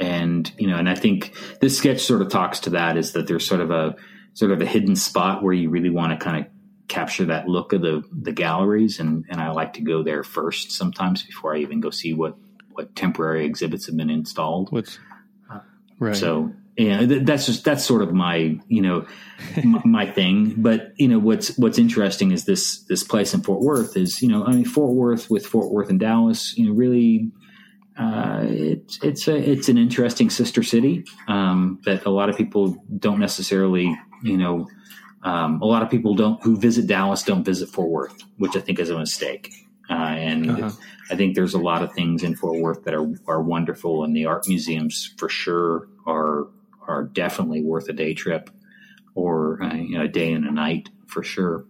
and 0.00 0.50
you 0.58 0.66
know, 0.66 0.76
and 0.76 0.88
I 0.88 0.94
think 0.94 1.34
this 1.60 1.76
sketch 1.76 2.00
sort 2.00 2.22
of 2.22 2.28
talks 2.28 2.60
to 2.60 2.70
that 2.70 2.96
is 2.96 3.12
that 3.12 3.26
there's 3.26 3.46
sort 3.46 3.60
of 3.60 3.70
a 3.70 3.96
sort 4.34 4.50
of 4.50 4.60
a 4.60 4.66
hidden 4.66 4.96
spot 4.96 5.42
where 5.42 5.52
you 5.52 5.68
really 5.68 5.90
want 5.90 6.18
to 6.18 6.24
kind 6.24 6.44
of 6.44 6.52
capture 6.88 7.26
that 7.26 7.48
look 7.48 7.72
of 7.72 7.82
the 7.82 8.02
the 8.12 8.32
galleries, 8.32 9.00
and 9.00 9.24
and 9.28 9.40
I 9.40 9.50
like 9.50 9.74
to 9.74 9.80
go 9.80 10.02
there 10.02 10.22
first 10.22 10.72
sometimes 10.72 11.22
before 11.22 11.54
I 11.54 11.58
even 11.58 11.80
go 11.80 11.90
see 11.90 12.14
what 12.14 12.36
what 12.70 12.94
temporary 12.96 13.44
exhibits 13.46 13.86
have 13.86 13.96
been 13.96 14.10
installed. 14.10 14.72
What's 14.72 14.98
right? 15.98 16.16
So 16.16 16.52
yeah, 16.76 17.04
that's 17.06 17.46
just 17.46 17.64
that's 17.64 17.84
sort 17.84 18.02
of 18.02 18.12
my 18.12 18.58
you 18.68 18.82
know 18.82 19.06
my, 19.62 19.82
my, 19.84 20.10
thing. 20.10 20.54
But 20.56 20.92
you 20.96 21.08
know 21.08 21.18
what's 21.18 21.56
what's 21.58 21.78
interesting 21.78 22.32
is 22.32 22.44
this 22.44 22.82
this 22.84 23.04
place 23.04 23.34
in 23.34 23.42
Fort 23.42 23.60
Worth 23.60 23.96
is 23.96 24.22
you 24.22 24.28
know 24.28 24.44
I 24.44 24.52
mean 24.52 24.64
Fort 24.64 24.92
Worth 24.94 25.30
with 25.30 25.46
Fort 25.46 25.70
Worth 25.70 25.90
and 25.90 26.00
Dallas 26.00 26.56
you 26.56 26.66
know 26.66 26.72
really 26.72 27.30
uh, 27.98 28.40
it's 28.44 28.98
it's 29.02 29.28
a 29.28 29.36
it's 29.36 29.68
an 29.68 29.76
interesting 29.76 30.30
sister 30.30 30.62
city 30.62 31.04
um, 31.28 31.78
that 31.84 32.06
a 32.06 32.10
lot 32.10 32.30
of 32.30 32.36
people 32.36 32.82
don't 32.98 33.20
necessarily 33.20 33.94
you 34.22 34.38
know 34.38 34.66
um, 35.22 35.62
a 35.62 35.66
lot 35.66 35.82
of 35.82 35.90
people 35.90 36.14
don't 36.14 36.42
who 36.42 36.56
visit 36.56 36.86
Dallas 36.86 37.22
don't 37.22 37.44
visit 37.44 37.68
Fort 37.68 37.90
Worth, 37.90 38.22
which 38.38 38.56
I 38.56 38.60
think 38.60 38.78
is 38.78 38.90
a 38.90 38.98
mistake. 38.98 39.52
Uh, 39.88 39.94
and 39.94 40.50
uh-huh. 40.50 40.70
I 41.10 41.16
think 41.16 41.34
there's 41.34 41.54
a 41.54 41.58
lot 41.58 41.82
of 41.82 41.92
things 41.92 42.22
in 42.22 42.34
Fort 42.34 42.60
Worth 42.60 42.84
that 42.84 42.94
are 42.94 43.08
are 43.26 43.42
wonderful, 43.42 44.04
and 44.04 44.16
the 44.16 44.26
art 44.26 44.48
museums 44.48 45.14
for 45.16 45.28
sure 45.28 45.88
are 46.06 46.48
are 46.88 47.04
definitely 47.04 47.62
worth 47.62 47.88
a 47.88 47.92
day 47.92 48.14
trip 48.14 48.50
or 49.14 49.62
uh, 49.62 49.74
you 49.74 49.98
know, 49.98 50.04
a 50.04 50.08
day 50.08 50.32
and 50.32 50.44
a 50.44 50.50
night 50.50 50.88
for 51.06 51.22
sure. 51.22 51.66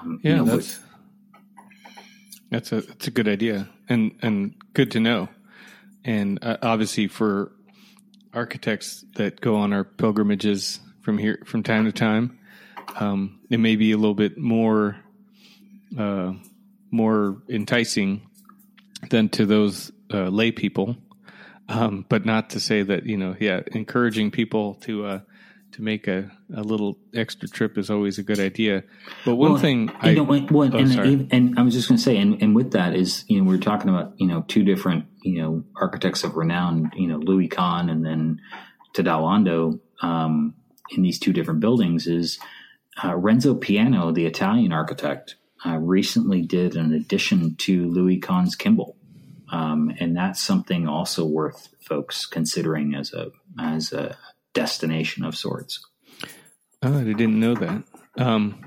Um, 0.00 0.20
yeah, 0.22 0.30
you 0.30 0.36
know, 0.36 0.44
that's 0.44 0.56
with, 0.56 0.84
that's 2.50 2.72
a 2.72 2.80
that's 2.80 3.06
a 3.06 3.10
good 3.10 3.28
idea 3.28 3.68
and 3.88 4.12
and 4.22 4.54
good 4.72 4.90
to 4.92 5.00
know. 5.00 5.28
And 6.04 6.38
uh, 6.42 6.56
obviously, 6.62 7.08
for 7.08 7.52
architects 8.32 9.04
that 9.16 9.40
go 9.40 9.56
on 9.56 9.72
our 9.72 9.84
pilgrimages 9.84 10.80
from 11.06 11.18
here 11.18 11.38
from 11.46 11.62
time 11.62 11.84
to 11.84 11.92
time, 11.92 12.36
um, 12.98 13.38
it 13.48 13.60
may 13.60 13.76
be 13.76 13.92
a 13.92 13.96
little 13.96 14.12
bit 14.12 14.36
more 14.36 14.96
uh, 15.96 16.32
more 16.90 17.40
enticing 17.48 18.28
than 19.10 19.28
to 19.28 19.46
those 19.46 19.92
uh, 20.12 20.28
lay 20.28 20.50
people. 20.50 20.96
Um, 21.68 22.04
but 22.08 22.26
not 22.26 22.50
to 22.50 22.60
say 22.60 22.82
that 22.82 23.06
you 23.06 23.16
know, 23.16 23.36
yeah, 23.38 23.60
encouraging 23.70 24.32
people 24.32 24.74
to 24.82 25.06
uh, 25.06 25.20
to 25.72 25.82
make 25.82 26.08
a, 26.08 26.28
a 26.52 26.62
little 26.62 26.98
extra 27.14 27.48
trip 27.48 27.78
is 27.78 27.88
always 27.88 28.18
a 28.18 28.24
good 28.24 28.40
idea. 28.40 28.82
But 29.24 29.36
one 29.36 29.52
well, 29.52 29.60
thing, 29.60 29.92
I, 30.00 30.12
know, 30.12 30.24
well, 30.24 30.44
oh, 30.74 30.76
and, 30.76 31.32
and, 31.32 31.58
I 31.58 31.62
was 31.62 31.74
just 31.74 31.88
going 31.88 31.98
to 31.98 32.02
say, 32.02 32.16
and, 32.16 32.40
and 32.42 32.54
with 32.54 32.72
that 32.72 32.94
is, 32.94 33.24
you 33.28 33.40
know, 33.40 33.48
we 33.48 33.56
are 33.56 33.60
talking 33.60 33.90
about, 33.90 34.14
you 34.16 34.26
know, 34.26 34.44
two 34.48 34.62
different, 34.62 35.06
you 35.22 35.42
know, 35.42 35.64
architects 35.76 36.24
of 36.24 36.34
renown, 36.36 36.92
you 36.94 37.08
know, 37.08 37.18
Louis 37.18 37.48
Kahn 37.48 37.90
and 37.90 38.04
then 38.06 38.40
Tadao 38.94 39.22
Ando, 39.22 39.80
um, 40.00 40.54
in 40.90 41.02
these 41.02 41.18
two 41.18 41.32
different 41.32 41.60
buildings 41.60 42.06
is 42.06 42.38
uh, 43.02 43.14
Renzo 43.14 43.54
Piano, 43.54 44.12
the 44.12 44.26
Italian 44.26 44.72
architect, 44.72 45.36
uh, 45.64 45.76
recently 45.76 46.42
did 46.42 46.76
an 46.76 46.92
addition 46.92 47.56
to 47.56 47.88
Louis 47.90 48.18
Kahn's 48.18 48.56
Kimbell. 48.56 48.94
Um, 49.50 49.92
and 50.00 50.16
that's 50.16 50.42
something 50.42 50.88
also 50.88 51.24
worth 51.24 51.68
folks 51.80 52.26
considering 52.26 52.94
as 52.94 53.12
a 53.12 53.30
as 53.58 53.92
a 53.92 54.16
destination 54.54 55.24
of 55.24 55.36
sorts. 55.36 55.84
Oh, 56.82 56.98
I 56.98 57.04
didn't 57.04 57.38
know 57.38 57.54
that. 57.54 57.82
Um, 58.18 58.60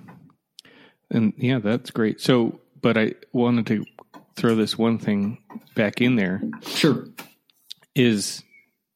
and 1.12 1.34
yeah, 1.38 1.60
that's 1.60 1.92
great. 1.92 2.22
So, 2.22 2.62
but 2.82 2.98
I 2.98 3.16
wanted 3.34 3.68
to 3.68 3.86
throw 4.36 4.56
this 4.56 4.78
one 4.78 5.00
thing 5.00 5.40
back 5.76 6.02
in 6.02 6.16
there. 6.16 6.42
Sure. 6.66 7.08
Is 7.94 8.44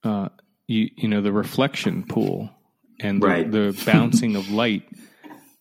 uh, 0.03 0.29
you 0.67 0.89
you 0.95 1.09
know 1.09 1.21
the 1.21 1.33
reflection 1.33 2.03
pool 2.03 2.49
and 2.99 3.21
the, 3.21 3.27
right. 3.27 3.51
the 3.51 3.81
bouncing 3.85 4.35
of 4.35 4.49
light 4.49 4.83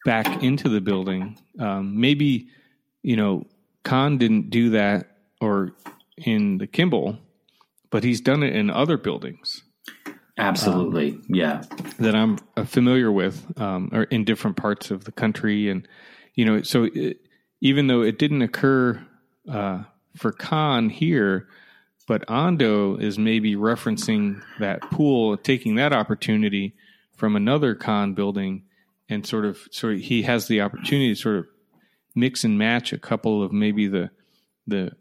back 0.04 0.42
into 0.42 0.68
the 0.68 0.80
building. 0.80 1.38
Um, 1.58 2.00
maybe 2.00 2.48
you 3.02 3.16
know 3.16 3.46
Kahn 3.84 4.18
didn't 4.18 4.50
do 4.50 4.70
that, 4.70 5.16
or 5.40 5.72
in 6.16 6.58
the 6.58 6.66
Kimbell, 6.66 7.18
but 7.90 8.04
he's 8.04 8.20
done 8.20 8.42
it 8.42 8.54
in 8.54 8.70
other 8.70 8.96
buildings. 8.96 9.62
Absolutely, 10.38 11.12
um, 11.12 11.24
yeah. 11.28 11.62
That 11.98 12.14
I'm 12.14 12.38
uh, 12.56 12.64
familiar 12.64 13.12
with, 13.12 13.44
um, 13.60 13.90
or 13.92 14.04
in 14.04 14.24
different 14.24 14.56
parts 14.56 14.90
of 14.90 15.04
the 15.04 15.12
country, 15.12 15.68
and 15.68 15.86
you 16.34 16.44
know, 16.44 16.62
so 16.62 16.84
it, 16.84 17.18
even 17.60 17.86
though 17.86 18.02
it 18.02 18.18
didn't 18.18 18.42
occur 18.42 19.04
uh, 19.48 19.82
for 20.16 20.32
Kahn 20.32 20.88
here, 20.88 21.48
but 22.08 22.26
Ando 22.26 23.00
is 23.00 23.18
maybe 23.18 23.54
referencing 23.54 24.42
that 24.58 24.80
pool, 24.90 25.36
taking 25.36 25.76
that 25.76 25.92
opportunity 25.92 26.74
from 27.16 27.36
another 27.36 27.74
Kahn 27.74 28.14
building, 28.14 28.64
and 29.08 29.26
sort 29.26 29.44
of, 29.44 29.58
sort 29.70 29.94
of, 29.94 30.00
he 30.00 30.22
has 30.22 30.48
the 30.48 30.60
opportunity 30.60 31.14
to 31.14 31.20
sort 31.20 31.36
of 31.36 31.46
mix 32.14 32.44
and 32.44 32.58
match 32.58 32.92
a 32.92 32.98
couple 32.98 33.42
of 33.42 33.52
maybe 33.52 33.86
the 33.86 34.10
the 34.66 34.92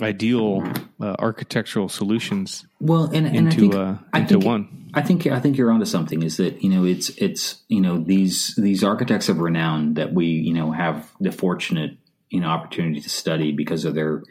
ideal 0.00 0.62
uh, 1.00 1.14
architectural 1.18 1.88
solutions 1.88 2.66
well 2.80 3.04
and, 3.04 3.26
and 3.26 3.36
into, 3.36 3.68
I 3.68 3.70
think, 3.70 3.74
uh, 3.74 4.18
into 4.18 4.34
think, 4.34 4.44
one. 4.44 4.90
I 4.94 5.02
think 5.02 5.26
i 5.26 5.40
think 5.40 5.56
you're 5.56 5.70
onto 5.70 5.86
something 5.86 6.22
is 6.22 6.36
that 6.36 6.62
you 6.62 6.68
know 6.68 6.84
it's 6.84 7.10
it's 7.10 7.62
you 7.68 7.80
know 7.80 7.98
these 7.98 8.54
these 8.56 8.84
architects 8.84 9.28
of 9.28 9.38
renown 9.38 9.94
that 9.94 10.12
we 10.12 10.26
you 10.26 10.52
know 10.52 10.70
have 10.70 11.10
the 11.20 11.32
fortunate 11.32 11.96
you 12.28 12.40
know 12.40 12.48
opportunity 12.48 13.00
to 13.00 13.08
study 13.08 13.52
because 13.52 13.84
of 13.84 13.94
their 13.94 14.22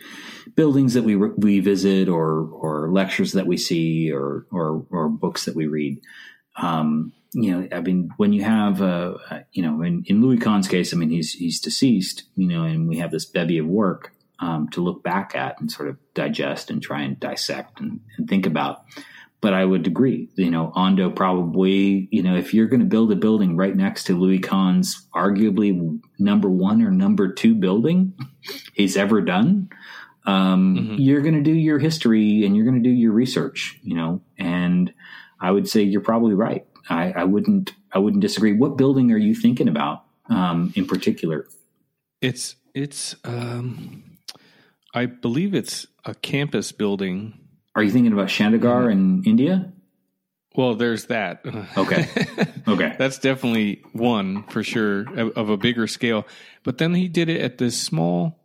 buildings 0.56 0.94
that 0.94 1.04
we 1.04 1.16
we 1.16 1.60
visit 1.60 2.10
or 2.10 2.48
or 2.52 2.92
lectures 2.92 3.32
that 3.34 3.48
we 3.48 3.58
see 3.58 4.12
or 4.12 4.46
or, 4.52 4.86
or 4.92 5.10
books 5.10 5.46
that 5.46 5.56
we 5.56 5.66
read 5.66 6.00
um, 6.58 7.14
you 7.34 7.52
know, 7.52 7.68
I 7.72 7.82
mean, 7.82 8.12
when 8.16 8.32
you 8.32 8.44
have, 8.44 8.82
uh, 8.82 9.16
you 9.52 9.62
know, 9.62 9.82
in, 9.82 10.04
in 10.08 10.22
Louis 10.22 10.38
Kahn's 10.38 10.70
case, 10.70 10.94
I 10.94 10.98
mean, 10.98 11.10
he's 11.10 11.34
he's 11.34 11.60
deceased, 11.60 12.24
you 12.36 12.48
know, 12.48 12.64
and 12.64 12.88
we 12.88 12.98
have 13.00 13.12
this 13.12 13.26
bevy 13.26 13.58
of 13.58 13.68
work 13.68 14.14
um, 14.40 14.70
to 14.70 14.82
look 14.82 15.04
back 15.04 15.36
at 15.36 15.60
and 15.60 15.72
sort 15.72 15.90
of 15.90 15.98
digest 16.14 16.70
and 16.70 16.82
try 16.82 17.02
and 17.02 17.20
dissect 17.20 17.80
and, 17.82 18.00
and 18.18 18.30
think 18.30 18.46
about. 18.46 18.86
But 19.42 19.54
I 19.54 19.66
would 19.66 19.86
agree, 19.86 20.30
you 20.36 20.50
know, 20.50 20.72
Ando 20.76 21.14
probably, 21.14 22.08
you 22.10 22.24
know, 22.24 22.36
if 22.36 22.54
you're 22.54 22.68
going 22.68 22.80
to 22.80 22.86
build 22.86 23.12
a 23.12 23.16
building 23.16 23.58
right 23.58 23.76
next 23.76 24.06
to 24.06 24.18
Louis 24.18 24.40
Kahn's 24.40 25.06
arguably 25.14 26.00
number 26.18 26.50
one 26.50 26.82
or 26.82 26.90
number 26.90 27.32
two 27.32 27.54
building 27.54 28.14
he's 28.74 28.98
ever 28.98 29.22
done, 29.22 29.70
um, 30.26 30.76
mm-hmm. 30.76 30.96
you're 30.98 31.22
going 31.22 31.36
to 31.36 31.44
do 31.44 31.54
your 31.54 31.80
history 31.80 32.46
and 32.46 32.56
you're 32.56 32.66
going 32.66 32.82
to 32.82 32.90
do 32.90 32.96
your 32.96 33.12
research, 33.12 33.78
you 33.84 33.96
know, 33.96 34.22
and 34.40 34.94
I 35.40 35.52
would 35.52 35.68
say 35.68 35.84
you're 35.84 36.02
probably 36.02 36.34
right. 36.34 36.66
I, 36.90 37.12
I 37.12 37.24
wouldn't, 37.24 37.72
I 37.92 38.00
wouldn't 38.00 38.22
disagree. 38.22 38.54
What 38.54 38.78
building 38.78 39.12
are 39.12 39.18
you 39.18 39.36
thinking 39.36 39.68
about 39.68 40.04
um, 40.30 40.74
in 40.76 40.86
particular? 40.86 41.48
It's, 42.22 42.56
it's, 42.74 43.16
um, 43.24 44.04
I 44.94 45.08
believe 45.08 45.54
it's 45.54 45.88
a 46.06 46.14
campus 46.16 46.72
building. 46.72 47.40
Are 47.76 47.84
you 47.84 47.92
thinking 47.92 48.14
about 48.14 48.28
Chandigarh 48.28 48.92
in 48.92 49.24
India? 49.26 49.72
Well, 50.56 50.76
there's 50.76 51.06
that. 51.06 51.46
Okay. 51.78 52.08
Okay. 52.68 52.96
That's 52.98 53.20
definitely 53.20 53.84
one 53.92 54.44
for 54.44 54.64
sure 54.64 55.02
of 55.36 55.50
a 55.50 55.58
bigger 55.58 55.88
scale. 55.88 56.26
But 56.64 56.78
then 56.78 56.94
he 56.96 57.08
did 57.08 57.30
it 57.30 57.42
at 57.42 57.58
this 57.58 57.80
small, 57.80 58.40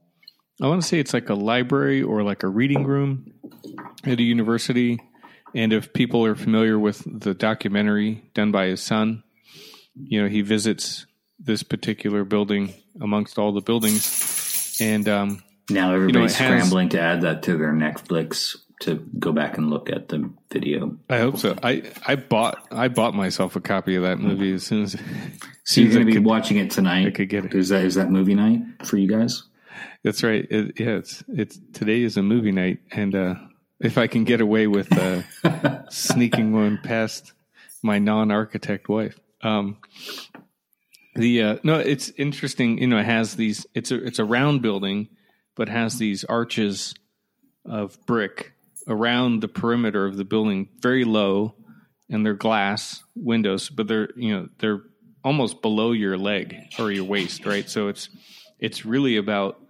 I 0.60 0.66
want 0.66 0.82
to 0.82 0.86
say 0.86 0.98
it's 0.98 1.14
like 1.14 1.30
a 1.30 1.34
library 1.34 2.02
or 2.02 2.22
like 2.22 2.42
a 2.42 2.48
reading 2.48 2.84
room 2.84 3.32
at 4.04 4.18
a 4.18 4.22
university. 4.22 4.98
And 5.54 5.72
if 5.72 5.92
people 5.92 6.24
are 6.24 6.34
familiar 6.34 6.78
with 6.78 7.02
the 7.06 7.34
documentary 7.34 8.24
done 8.34 8.52
by 8.52 8.66
his 8.66 8.80
son, 8.80 9.22
you 9.94 10.22
know, 10.22 10.28
he 10.28 10.42
visits 10.42 11.06
this 11.38 11.62
particular 11.62 12.24
building 12.24 12.74
amongst 13.00 13.38
all 13.38 13.52
the 13.52 13.60
buildings. 13.60 14.76
And 14.80 15.08
um, 15.08 15.42
now 15.68 15.94
everybody's 15.94 16.38
you 16.38 16.46
know, 16.46 16.52
has, 16.52 16.60
scrambling 16.60 16.90
to 16.90 17.00
add 17.00 17.22
that 17.22 17.42
to 17.44 17.56
their 17.56 17.72
Netflix 17.72 18.56
to 18.80 19.06
go 19.18 19.32
back 19.32 19.58
and 19.58 19.70
look 19.70 19.90
at 19.90 20.08
the 20.08 20.30
video. 20.50 20.96
I 21.08 21.18
hope 21.18 21.38
so. 21.38 21.56
I, 21.62 21.82
I 22.06 22.16
bought 22.16 22.66
I 22.70 22.88
bought 22.88 23.14
myself 23.14 23.56
a 23.56 23.60
copy 23.60 23.94
of 23.96 24.02
that 24.02 24.18
movie 24.18 24.54
as 24.54 24.64
soon 24.64 24.82
as. 24.82 24.94
as 24.94 25.00
so 25.64 25.80
you're 25.80 25.92
going 25.92 26.06
to 26.06 26.06
be 26.06 26.14
could, 26.14 26.24
watching 26.24 26.56
it 26.56 26.70
tonight. 26.70 27.06
I 27.06 27.10
could 27.10 27.28
get 27.28 27.44
it. 27.44 27.54
Is 27.54 27.68
that 27.68 27.84
is 27.84 27.94
that 27.96 28.10
movie 28.10 28.34
night 28.34 28.62
for 28.84 28.96
you 28.96 29.08
guys? 29.08 29.44
That's 30.02 30.22
right. 30.22 30.46
It, 30.50 30.80
yeah, 30.80 30.96
it's 30.96 31.22
it's 31.28 31.60
today 31.74 32.02
is 32.02 32.16
a 32.16 32.22
movie 32.22 32.52
night, 32.52 32.78
and 32.90 33.14
uh, 33.14 33.34
if 33.80 33.98
I 33.98 34.06
can 34.06 34.24
get 34.24 34.40
away 34.40 34.66
with 34.66 34.92
uh, 34.96 35.22
sneaking 35.90 36.52
one 36.52 36.78
past 36.82 37.32
my 37.82 37.98
non-architect 37.98 38.88
wife, 38.88 39.18
um, 39.42 39.78
The 41.16 41.42
uh, 41.42 41.56
no, 41.64 41.78
it's 41.78 42.10
interesting. 42.10 42.78
You 42.78 42.86
know, 42.86 42.98
it 42.98 43.06
has 43.06 43.34
these. 43.34 43.66
It's 43.74 43.90
a 43.90 43.96
it's 44.04 44.18
a 44.18 44.24
round 44.24 44.62
building, 44.62 45.08
but 45.56 45.68
has 45.68 45.98
these 45.98 46.24
arches 46.24 46.94
of 47.64 47.98
brick 48.06 48.52
around 48.86 49.40
the 49.40 49.48
perimeter 49.48 50.06
of 50.06 50.16
the 50.16 50.24
building, 50.24 50.68
very 50.80 51.04
low, 51.04 51.54
and 52.08 52.24
they're 52.24 52.34
glass 52.34 53.02
windows, 53.16 53.68
but 53.68 53.88
they're 53.88 54.10
you 54.16 54.36
know 54.36 54.48
they're 54.58 54.82
almost 55.24 55.62
below 55.62 55.92
your 55.92 56.16
leg 56.16 56.56
or 56.78 56.90
your 56.92 57.04
waist, 57.04 57.44
right? 57.44 57.68
So 57.68 57.88
it's 57.88 58.08
it's 58.60 58.86
really 58.86 59.16
about 59.16 59.60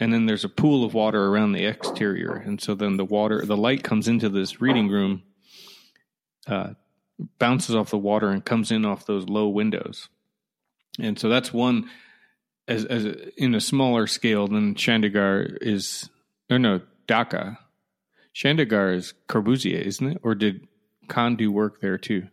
and 0.00 0.12
then 0.12 0.26
there's 0.26 0.44
a 0.44 0.48
pool 0.48 0.84
of 0.84 0.94
water 0.94 1.26
around 1.26 1.52
the 1.52 1.64
exterior. 1.64 2.34
And 2.34 2.60
so 2.60 2.74
then 2.74 2.96
the 2.96 3.04
water 3.04 3.44
the 3.44 3.56
light 3.56 3.82
comes 3.82 4.08
into 4.08 4.28
this 4.28 4.60
reading 4.60 4.88
room 4.88 5.22
uh, 6.46 6.70
bounces 7.38 7.74
off 7.74 7.90
the 7.90 7.98
water 7.98 8.30
and 8.30 8.44
comes 8.44 8.70
in 8.70 8.84
off 8.84 9.06
those 9.06 9.28
low 9.28 9.48
windows. 9.48 10.08
And 10.98 11.18
so 11.18 11.28
that's 11.28 11.52
one 11.52 11.88
as, 12.68 12.84
as 12.84 13.04
a, 13.04 13.42
in 13.42 13.54
a 13.54 13.60
smaller 13.60 14.06
scale 14.06 14.46
than 14.48 14.74
chandigarh 14.74 15.56
is 15.60 16.08
or 16.50 16.58
no 16.58 16.80
dhaka. 17.08 17.58
Chandigarh 18.34 18.96
is 18.96 19.14
corbusier 19.28 19.80
isn't 19.80 20.12
it? 20.12 20.18
Or 20.22 20.34
did 20.34 20.66
Kahn 21.08 21.36
do 21.36 21.50
work 21.50 21.80
there 21.80 21.98
too? 21.98 22.28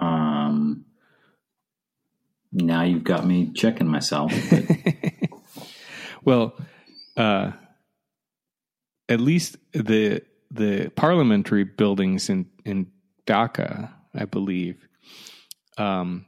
Um 0.00 0.84
now 2.52 2.82
you've 2.82 3.04
got 3.04 3.26
me 3.26 3.52
checking 3.52 3.88
myself. 3.88 4.32
well, 6.24 6.56
uh, 7.16 7.52
at 9.08 9.20
least 9.20 9.56
the 9.72 10.22
the 10.50 10.90
parliamentary 10.90 11.64
buildings 11.64 12.28
in 12.28 12.46
in 12.64 12.90
Dhaka, 13.26 13.90
I 14.14 14.24
believe, 14.24 14.88
um, 15.76 16.26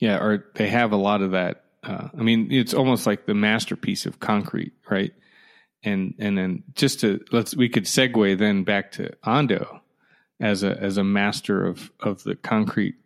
yeah, 0.00 0.18
or 0.18 0.46
they 0.54 0.68
have 0.68 0.92
a 0.92 0.96
lot 0.96 1.22
of 1.22 1.32
that. 1.32 1.64
Uh, 1.82 2.08
I 2.18 2.22
mean, 2.22 2.50
it's 2.50 2.74
almost 2.74 3.06
like 3.06 3.26
the 3.26 3.34
masterpiece 3.34 4.06
of 4.06 4.20
concrete, 4.20 4.72
right? 4.90 5.12
And 5.82 6.14
and 6.18 6.36
then 6.36 6.64
just 6.74 7.00
to 7.00 7.20
let's 7.32 7.56
we 7.56 7.68
could 7.68 7.84
segue 7.84 8.38
then 8.38 8.64
back 8.64 8.92
to 8.92 9.10
Ando 9.24 9.80
as 10.40 10.62
a 10.62 10.76
as 10.80 10.96
a 10.96 11.04
master 11.04 11.64
of 11.64 11.90
of 12.00 12.22
the 12.24 12.34
concrete 12.34 12.96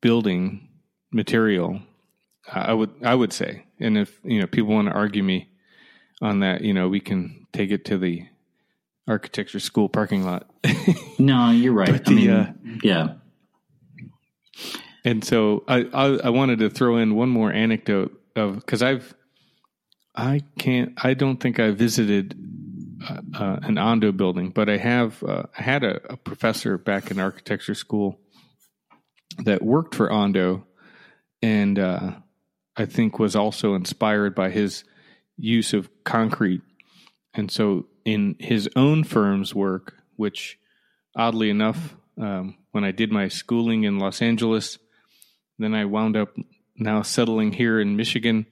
building 0.00 0.68
material. 1.12 1.80
I 2.52 2.72
would 2.72 2.90
I 3.02 3.14
would 3.14 3.32
say, 3.32 3.64
and 3.80 3.96
if 3.96 4.20
you 4.24 4.40
know 4.40 4.46
people 4.46 4.74
want 4.74 4.88
to 4.88 4.94
argue 4.94 5.22
me 5.22 5.50
on 6.20 6.40
that, 6.40 6.62
you 6.62 6.74
know, 6.74 6.88
we 6.88 7.00
can 7.00 7.46
take 7.52 7.70
it 7.70 7.84
to 7.86 7.98
the 7.98 8.26
architecture 9.06 9.60
school 9.60 9.88
parking 9.88 10.24
lot. 10.24 10.50
no, 11.18 11.50
you're 11.50 11.72
right. 11.72 11.90
I 11.90 11.98
the, 11.98 12.10
mean, 12.10 12.30
uh, 12.30 12.52
yeah. 12.82 13.14
And 15.04 15.22
so 15.22 15.64
I, 15.68 15.86
I, 15.92 16.04
I 16.24 16.28
wanted 16.30 16.60
to 16.60 16.70
throw 16.70 16.96
in 16.96 17.14
one 17.14 17.28
more 17.28 17.52
anecdote 17.52 18.18
of 18.36 18.56
because 18.56 18.82
I've 18.82 19.14
I 20.14 20.42
can't 20.58 20.92
I 21.02 21.14
don't 21.14 21.38
think 21.38 21.60
I 21.60 21.70
visited 21.72 22.36
uh, 23.08 23.20
uh, 23.34 23.58
an 23.62 23.74
Ando 23.76 24.16
building, 24.16 24.50
but 24.50 24.68
I 24.68 24.78
have 24.78 25.22
uh, 25.22 25.44
I 25.58 25.62
had 25.62 25.84
a, 25.84 26.12
a 26.12 26.16
professor 26.16 26.78
back 26.78 27.10
in 27.10 27.18
architecture 27.18 27.74
school 27.74 28.18
that 29.38 29.62
worked 29.62 29.94
for 29.94 30.08
Ando, 30.08 30.64
and 31.42 31.78
uh, 31.78 32.12
I 32.76 32.86
think 32.86 33.18
was 33.18 33.36
also 33.36 33.74
inspired 33.74 34.34
by 34.34 34.50
his 34.50 34.84
use 35.36 35.72
of 35.72 35.88
concrete. 36.04 36.62
And 37.32 37.50
so, 37.50 37.86
in 38.04 38.36
his 38.38 38.68
own 38.76 39.04
firm's 39.04 39.54
work, 39.54 39.94
which 40.16 40.58
oddly 41.16 41.50
enough, 41.50 41.96
um, 42.20 42.56
when 42.72 42.84
I 42.84 42.92
did 42.92 43.10
my 43.10 43.28
schooling 43.28 43.84
in 43.84 43.98
Los 43.98 44.20
Angeles, 44.20 44.78
then 45.58 45.74
I 45.74 45.84
wound 45.84 46.16
up 46.16 46.36
now 46.76 47.02
settling 47.02 47.52
here 47.52 47.80
in 47.80 47.96
Michigan. 47.96 48.46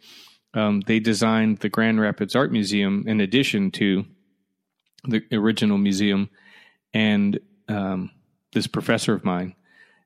Um, 0.55 0.81
they 0.81 1.01
designed 1.01 1.59
the 1.59 1.69
Grand 1.69 2.01
Rapids 2.01 2.35
Art 2.35 2.53
Museum 2.53 3.05
in 3.07 3.21
addition 3.21 3.71
to 3.73 4.05
the 5.05 5.23
original 5.33 5.79
museum. 5.79 6.31
And 6.95 7.41
um, 7.69 8.11
this 8.53 8.67
professor 8.67 9.15
of 9.15 9.25
mine 9.25 9.55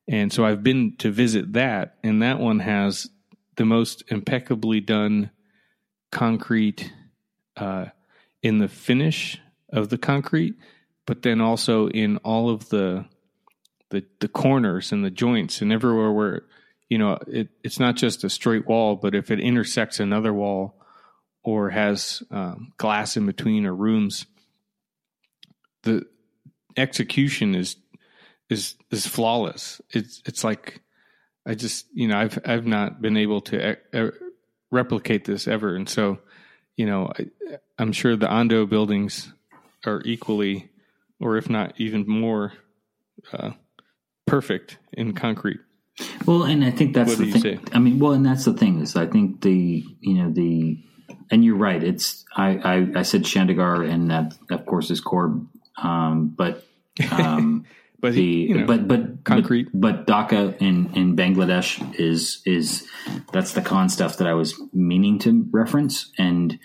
and 0.09 0.33
so 0.33 0.45
I've 0.45 0.63
been 0.63 0.97
to 0.99 1.11
visit 1.11 1.55
that, 1.55 1.97
and 2.03 2.23
that 2.23 2.39
one 2.39 2.61
has 2.61 3.11
the 3.57 3.65
most 3.65 4.05
impeccably 4.09 4.81
done 4.81 5.31
concrete 6.13 6.93
uh, 7.57 7.87
in 8.43 8.59
the 8.59 8.69
finish 8.69 9.41
of 9.73 9.89
the 9.89 9.99
concrete, 9.99 10.55
but 11.07 11.23
then 11.23 11.41
also 11.41 11.89
in 11.89 12.19
all 12.19 12.51
of 12.51 12.69
the 12.69 13.07
the, 13.91 14.05
the 14.21 14.29
corners 14.29 14.91
and 14.91 15.05
the 15.05 15.11
joints 15.11 15.63
and 15.63 15.73
everywhere 15.73 16.11
where 16.11 16.43
you 16.89 16.99
know 16.99 17.19
it, 17.27 17.49
it's 17.63 17.79
not 17.79 17.97
just 17.97 18.25
a 18.25 18.31
straight 18.31 18.67
wall, 18.67 18.97
but 18.97 19.15
if 19.15 19.31
it 19.31 19.41
intersects 19.41 20.01
another 20.01 20.33
wall 20.33 20.75
or 21.45 21.71
has 21.71 22.23
um, 22.31 22.73
glass 22.77 23.17
in 23.17 23.25
between 23.27 23.65
or 23.67 23.75
rooms, 23.75 24.27
the 25.85 26.05
execution 26.77 27.55
is 27.55 27.77
is 28.51 28.77
is 28.91 29.07
flawless. 29.07 29.81
It's 29.91 30.23
it's 30.27 30.45
like 30.45 30.81
I 31.47 31.55
just 31.55 31.87
you 31.95 32.09
know 32.09 32.19
I've 32.19 32.39
I've 32.45 32.67
not 32.67 33.01
been 33.01 33.17
able 33.17 33.41
to 33.43 33.73
e- 33.73 34.11
replicate 34.71 35.25
this 35.25 35.47
ever, 35.47 35.75
and 35.75 35.89
so 35.89 36.19
you 36.77 36.87
know 36.87 37.13
I, 37.19 37.27
I'm 37.79 37.93
sure 37.93 38.17
the 38.17 38.27
Ando 38.27 38.69
buildings 38.69 39.33
are 39.85 40.03
equally, 40.05 40.71
or 41.21 41.37
if 41.37 41.49
not 41.49 41.75
even 41.79 42.05
more, 42.09 42.53
uh, 43.33 43.53
perfect 44.27 44.79
in 44.93 45.15
concrete. 45.15 45.61
Well, 46.27 46.43
and 46.43 46.65
I 46.65 46.71
think 46.71 46.95
that's 46.95 47.11
what 47.11 47.19
the 47.19 47.31
thing. 47.31 47.61
I 47.73 47.79
mean, 47.79 47.99
well, 47.99 48.13
and 48.13 48.27
that's 48.27 48.45
the 48.45 48.53
thing 48.53 48.81
is 48.81 48.97
I 48.97 49.07
think 49.07 49.43
the 49.43 49.85
you 50.01 50.15
know 50.15 50.31
the 50.31 50.79
and 51.31 51.45
you're 51.45 51.57
right. 51.57 51.83
It's 51.83 52.25
I 52.37 52.57
I, 52.57 52.87
I 52.97 53.03
said 53.03 53.23
Chandigarh, 53.23 53.89
and 53.89 54.11
that 54.11 54.37
of 54.51 54.67
course 54.67 54.91
is 54.91 55.01
Corb, 55.01 55.47
um, 55.79 56.35
but 56.37 56.67
um, 57.11 57.65
but 58.01 58.13
the 58.13 58.23
you 58.23 58.59
know, 58.59 58.67
but 58.67 58.87
but 58.87 59.25
concrete. 59.25 59.69
But, 59.73 60.07
but 60.07 60.29
Dhaka 60.29 60.61
in 60.61 60.93
in 60.95 61.17
Bangladesh 61.17 61.99
is 61.99 62.43
is 62.45 62.87
that's 63.33 63.53
the 63.53 63.63
Kahn 63.63 63.89
stuff 63.89 64.19
that 64.19 64.27
I 64.27 64.35
was 64.35 64.61
meaning 64.73 65.19
to 65.21 65.47
reference, 65.51 66.11
and 66.19 66.59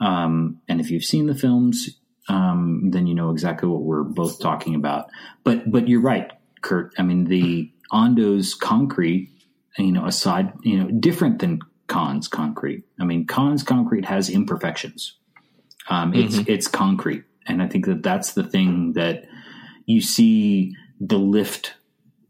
um, 0.00 0.60
and 0.68 0.80
if 0.80 0.90
you've 0.90 1.04
seen 1.04 1.26
the 1.26 1.34
films, 1.34 1.90
um, 2.28 2.90
then 2.90 3.06
you 3.06 3.14
know 3.14 3.30
exactly 3.30 3.68
what 3.68 3.82
we're 3.82 4.02
both 4.02 4.40
talking 4.40 4.74
about. 4.74 5.08
But 5.42 5.70
but 5.70 5.88
you're 5.88 6.02
right, 6.02 6.30
Kurt. 6.60 6.92
I 6.98 7.02
mean 7.02 7.24
the 7.24 7.72
Ando's 7.92 8.54
concrete, 8.54 9.30
you 9.78 9.92
know, 9.92 10.04
aside, 10.04 10.52
you 10.62 10.78
know, 10.78 10.90
different 10.90 11.38
than 11.38 11.60
Kahn's 11.86 12.28
concrete. 12.28 12.84
I 13.00 13.04
mean, 13.04 13.26
Kahn's 13.26 13.62
concrete 13.62 14.04
has 14.04 14.28
imperfections. 14.28 15.16
Um, 15.88 16.14
it's 16.14 16.36
mm-hmm. 16.36 16.50
it's 16.50 16.66
concrete, 16.66 17.24
and 17.46 17.62
I 17.62 17.68
think 17.68 17.86
that 17.86 18.02
that's 18.02 18.32
the 18.32 18.42
thing 18.42 18.94
that 18.94 19.26
you 19.86 20.00
see 20.00 20.74
the 21.00 21.18
lift 21.18 21.74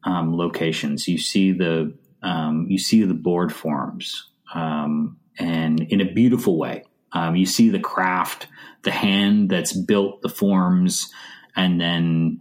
um, 0.04 0.36
locations, 0.36 1.08
you 1.08 1.18
see 1.18 1.52
the 1.52 1.96
um, 2.22 2.66
you 2.68 2.78
see 2.78 3.04
the 3.04 3.14
board 3.14 3.52
forms, 3.52 4.30
um, 4.54 5.18
and 5.38 5.80
in 5.80 6.00
a 6.00 6.12
beautiful 6.12 6.58
way. 6.58 6.84
Um, 7.12 7.36
you 7.36 7.46
see 7.46 7.68
the 7.68 7.78
craft, 7.78 8.48
the 8.82 8.90
hand 8.90 9.50
that's 9.50 9.72
built 9.72 10.22
the 10.22 10.28
forms, 10.28 11.10
and 11.54 11.80
then 11.80 12.40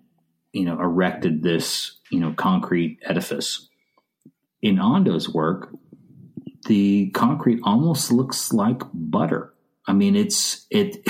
you 0.52 0.65
know 0.65 0.80
erected 0.80 1.43
this 1.43 1.97
you 2.10 2.19
know 2.19 2.34
concrete 2.34 2.99
edifice. 3.04 3.67
In 4.62 4.80
Ando's 4.80 5.28
work, 5.28 5.69
the 6.67 7.10
concrete 7.12 7.60
almost 7.63 8.12
looks 8.12 8.54
like 8.54 8.82
butter. 8.93 9.54
I 9.86 9.93
mean, 9.93 10.15
it's 10.15 10.65
it. 10.69 11.06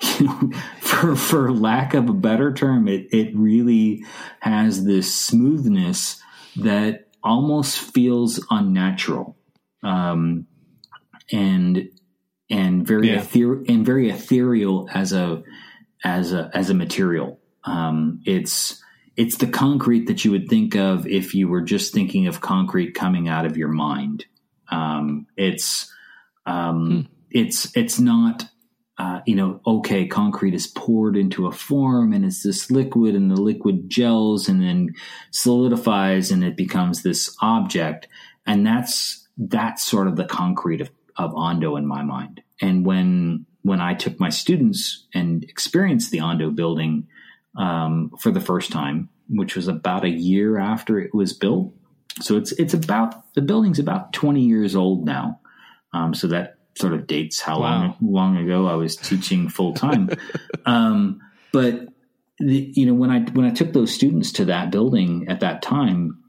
for 0.94 1.16
for 1.16 1.52
lack 1.52 1.94
of 1.94 2.08
a 2.08 2.14
better 2.14 2.52
term, 2.52 2.88
it 2.88 3.08
it 3.12 3.34
really 3.34 4.04
has 4.40 4.84
this 4.84 5.14
smoothness 5.14 6.20
that 6.56 7.08
almost 7.22 7.78
feels 7.78 8.44
unnatural, 8.50 9.36
um, 9.82 10.46
and 11.32 11.88
and 12.50 12.86
very 12.86 13.08
yeah. 13.08 13.22
ether- 13.22 13.64
and 13.68 13.84
very 13.84 14.10
ethereal 14.10 14.88
as 14.92 15.12
a 15.12 15.42
as 16.04 16.32
a 16.32 16.50
as 16.54 16.70
a 16.70 16.74
material. 16.74 17.40
Um, 17.64 18.20
it's 18.24 18.82
it's 19.16 19.38
the 19.38 19.46
concrete 19.46 20.06
that 20.06 20.24
you 20.24 20.30
would 20.32 20.48
think 20.48 20.74
of 20.74 21.06
if 21.06 21.34
you 21.34 21.48
were 21.48 21.62
just 21.62 21.94
thinking 21.94 22.26
of 22.26 22.40
concrete 22.40 22.94
coming 22.94 23.28
out 23.28 23.46
of 23.46 23.56
your 23.56 23.68
mind. 23.68 24.26
Um, 24.70 25.26
it's 25.36 25.92
um, 26.46 26.86
hmm. 26.86 27.00
it's 27.30 27.74
it's 27.76 27.98
not 27.98 28.44
uh, 28.96 29.20
you 29.26 29.34
know, 29.34 29.60
okay, 29.66 30.06
concrete 30.06 30.54
is 30.54 30.66
poured 30.68 31.16
into 31.16 31.46
a 31.46 31.52
form 31.52 32.12
and 32.12 32.24
it's 32.24 32.42
this 32.42 32.70
liquid 32.70 33.14
and 33.14 33.30
the 33.30 33.40
liquid 33.40 33.90
gels 33.90 34.48
and 34.48 34.62
then 34.62 34.94
solidifies 35.30 36.30
and 36.30 36.44
it 36.44 36.56
becomes 36.56 37.02
this 37.02 37.36
object. 37.40 38.06
And 38.46 38.66
that's, 38.66 39.26
that's 39.36 39.84
sort 39.84 40.06
of 40.06 40.16
the 40.16 40.26
concrete 40.26 40.80
of, 40.80 40.90
of 41.16 41.32
Ando 41.32 41.76
in 41.76 41.86
my 41.86 42.02
mind. 42.02 42.42
And 42.60 42.86
when, 42.86 43.46
when 43.62 43.80
I 43.80 43.94
took 43.94 44.20
my 44.20 44.28
students 44.28 45.06
and 45.12 45.42
experienced 45.42 46.12
the 46.12 46.18
Ando 46.18 46.54
building, 46.54 47.08
um, 47.56 48.10
for 48.18 48.30
the 48.30 48.40
first 48.40 48.72
time, 48.72 49.08
which 49.28 49.56
was 49.56 49.68
about 49.68 50.04
a 50.04 50.08
year 50.08 50.58
after 50.58 50.98
it 50.98 51.14
was 51.14 51.32
built, 51.32 51.72
so 52.20 52.36
it's 52.36 52.52
it's 52.52 52.74
about 52.74 53.34
the 53.34 53.42
building's 53.42 53.78
about 53.78 54.12
20 54.12 54.40
years 54.40 54.76
old 54.76 55.04
now. 55.04 55.40
Um, 55.92 56.14
so 56.14 56.28
that 56.28 56.58
sort 56.76 56.92
of 56.92 57.06
dates 57.06 57.40
how 57.40 57.60
wow. 57.60 57.80
long 57.80 57.96
long 58.00 58.36
ago 58.36 58.66
I 58.66 58.74
was 58.74 58.96
teaching 58.96 59.48
full 59.48 59.74
time. 59.74 60.10
um, 60.66 61.20
but 61.52 61.88
the, 62.38 62.72
you 62.74 62.86
know 62.86 62.94
when 62.94 63.10
I 63.10 63.20
when 63.20 63.46
I 63.46 63.50
took 63.50 63.72
those 63.72 63.94
students 63.94 64.32
to 64.32 64.46
that 64.46 64.70
building 64.70 65.26
at 65.28 65.40
that 65.40 65.62
time, 65.62 66.22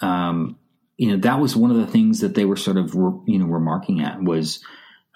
um, 0.00 0.58
you 0.96 1.10
know 1.10 1.16
that 1.18 1.40
was 1.40 1.56
one 1.56 1.70
of 1.70 1.76
the 1.76 1.86
things 1.86 2.20
that 2.20 2.34
they 2.34 2.44
were 2.44 2.56
sort 2.56 2.76
of 2.76 2.94
you 2.94 3.38
know 3.38 3.46
remarking 3.46 4.02
at 4.02 4.22
was 4.22 4.62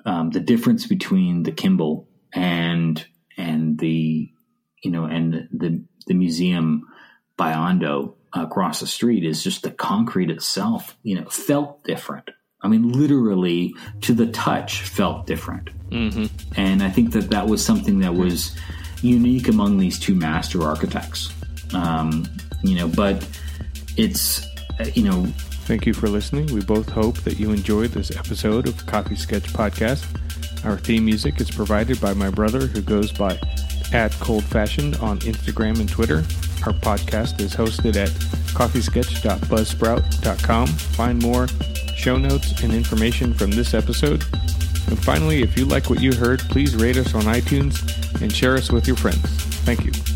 um, 0.05 0.31
the 0.31 0.41
difference 0.41 0.87
between 0.87 1.43
the 1.43 1.53
Kimbell 1.53 2.07
and 2.33 3.05
and 3.37 3.79
the 3.79 4.31
you 4.83 4.91
know 4.91 5.05
and 5.05 5.49
the 5.53 5.85
the 6.07 6.15
museum 6.15 6.87
by 7.37 7.53
Ando 7.53 8.15
across 8.33 8.81
the 8.81 8.87
street 8.87 9.25
is 9.25 9.43
just 9.43 9.63
the 9.63 9.71
concrete 9.71 10.31
itself, 10.31 10.97
you 11.03 11.21
know, 11.21 11.29
felt 11.29 11.85
different. 11.85 12.31
I 12.63 12.69
mean, 12.69 12.93
literally 12.93 13.75
to 14.03 14.15
the 14.15 14.27
touch 14.27 14.83
felt 14.83 15.27
different. 15.27 15.71
Mm-hmm. 15.91 16.27
And 16.57 16.83
I 16.83 16.91
think 16.91 17.13
that 17.13 17.31
that 17.31 17.47
was 17.47 17.65
something 17.65 18.01
that 18.01 18.15
was 18.15 18.55
unique 19.03 19.49
among 19.49 19.79
these 19.79 19.99
two 19.99 20.15
master 20.15 20.63
architects. 20.63 21.33
Um, 21.75 22.27
you 22.63 22.77
know, 22.77 22.89
but 22.89 23.27
it's, 23.97 24.47
uh, 24.79 24.85
you 24.95 25.03
know. 25.03 25.25
Thank 25.65 25.87
you 25.87 25.95
for 25.95 26.09
listening. 26.09 26.47
We 26.47 26.61
both 26.61 26.89
hope 26.89 27.19
that 27.19 27.39
you 27.39 27.51
enjoyed 27.51 27.91
this 27.91 28.11
episode 28.17 28.67
of 28.69 28.85
Coffee 28.87 29.17
Sketch 29.17 29.53
Podcast. 29.53 30.07
Our 30.65 30.79
theme 30.79 31.05
music 31.05 31.41
is 31.41 31.51
provided 31.51 32.01
by 32.01 32.15
my 32.15 32.31
brother 32.31 32.67
who 32.67 32.81
goes 32.81 33.13
by 33.13 33.39
at 33.93 34.13
Cold 34.21 34.45
Fashioned 34.45 34.97
on 34.97 35.19
Instagram 35.21 35.79
and 35.81 35.89
Twitter. 35.89 36.25
Our 36.65 36.73
podcast 36.73 37.41
is 37.41 37.55
hosted 37.55 37.97
at 37.97 38.11
coffeesketch.buzzsprout.com. 38.55 40.67
Find 40.69 41.23
more 41.23 41.47
show 42.03 42.17
notes 42.17 42.63
and 42.63 42.75
information 42.75 43.33
from 43.33 43.53
this 43.53 43.75
episode. 43.75 44.25
And 44.89 44.99
finally, 44.99 45.43
if 45.43 45.57
you 45.57 45.67
like 45.67 45.89
what 45.89 46.01
you 46.01 46.13
heard, 46.13 46.41
please 46.41 46.75
rate 46.75 46.97
us 46.97 47.15
on 47.15 47.23
iTunes 47.23 48.21
and 48.21 48.35
share 48.35 48.57
us 48.57 48.73
with 48.73 48.89
your 48.89 48.97
friends. 48.97 49.21
Thank 49.65 49.85
you. 49.85 50.12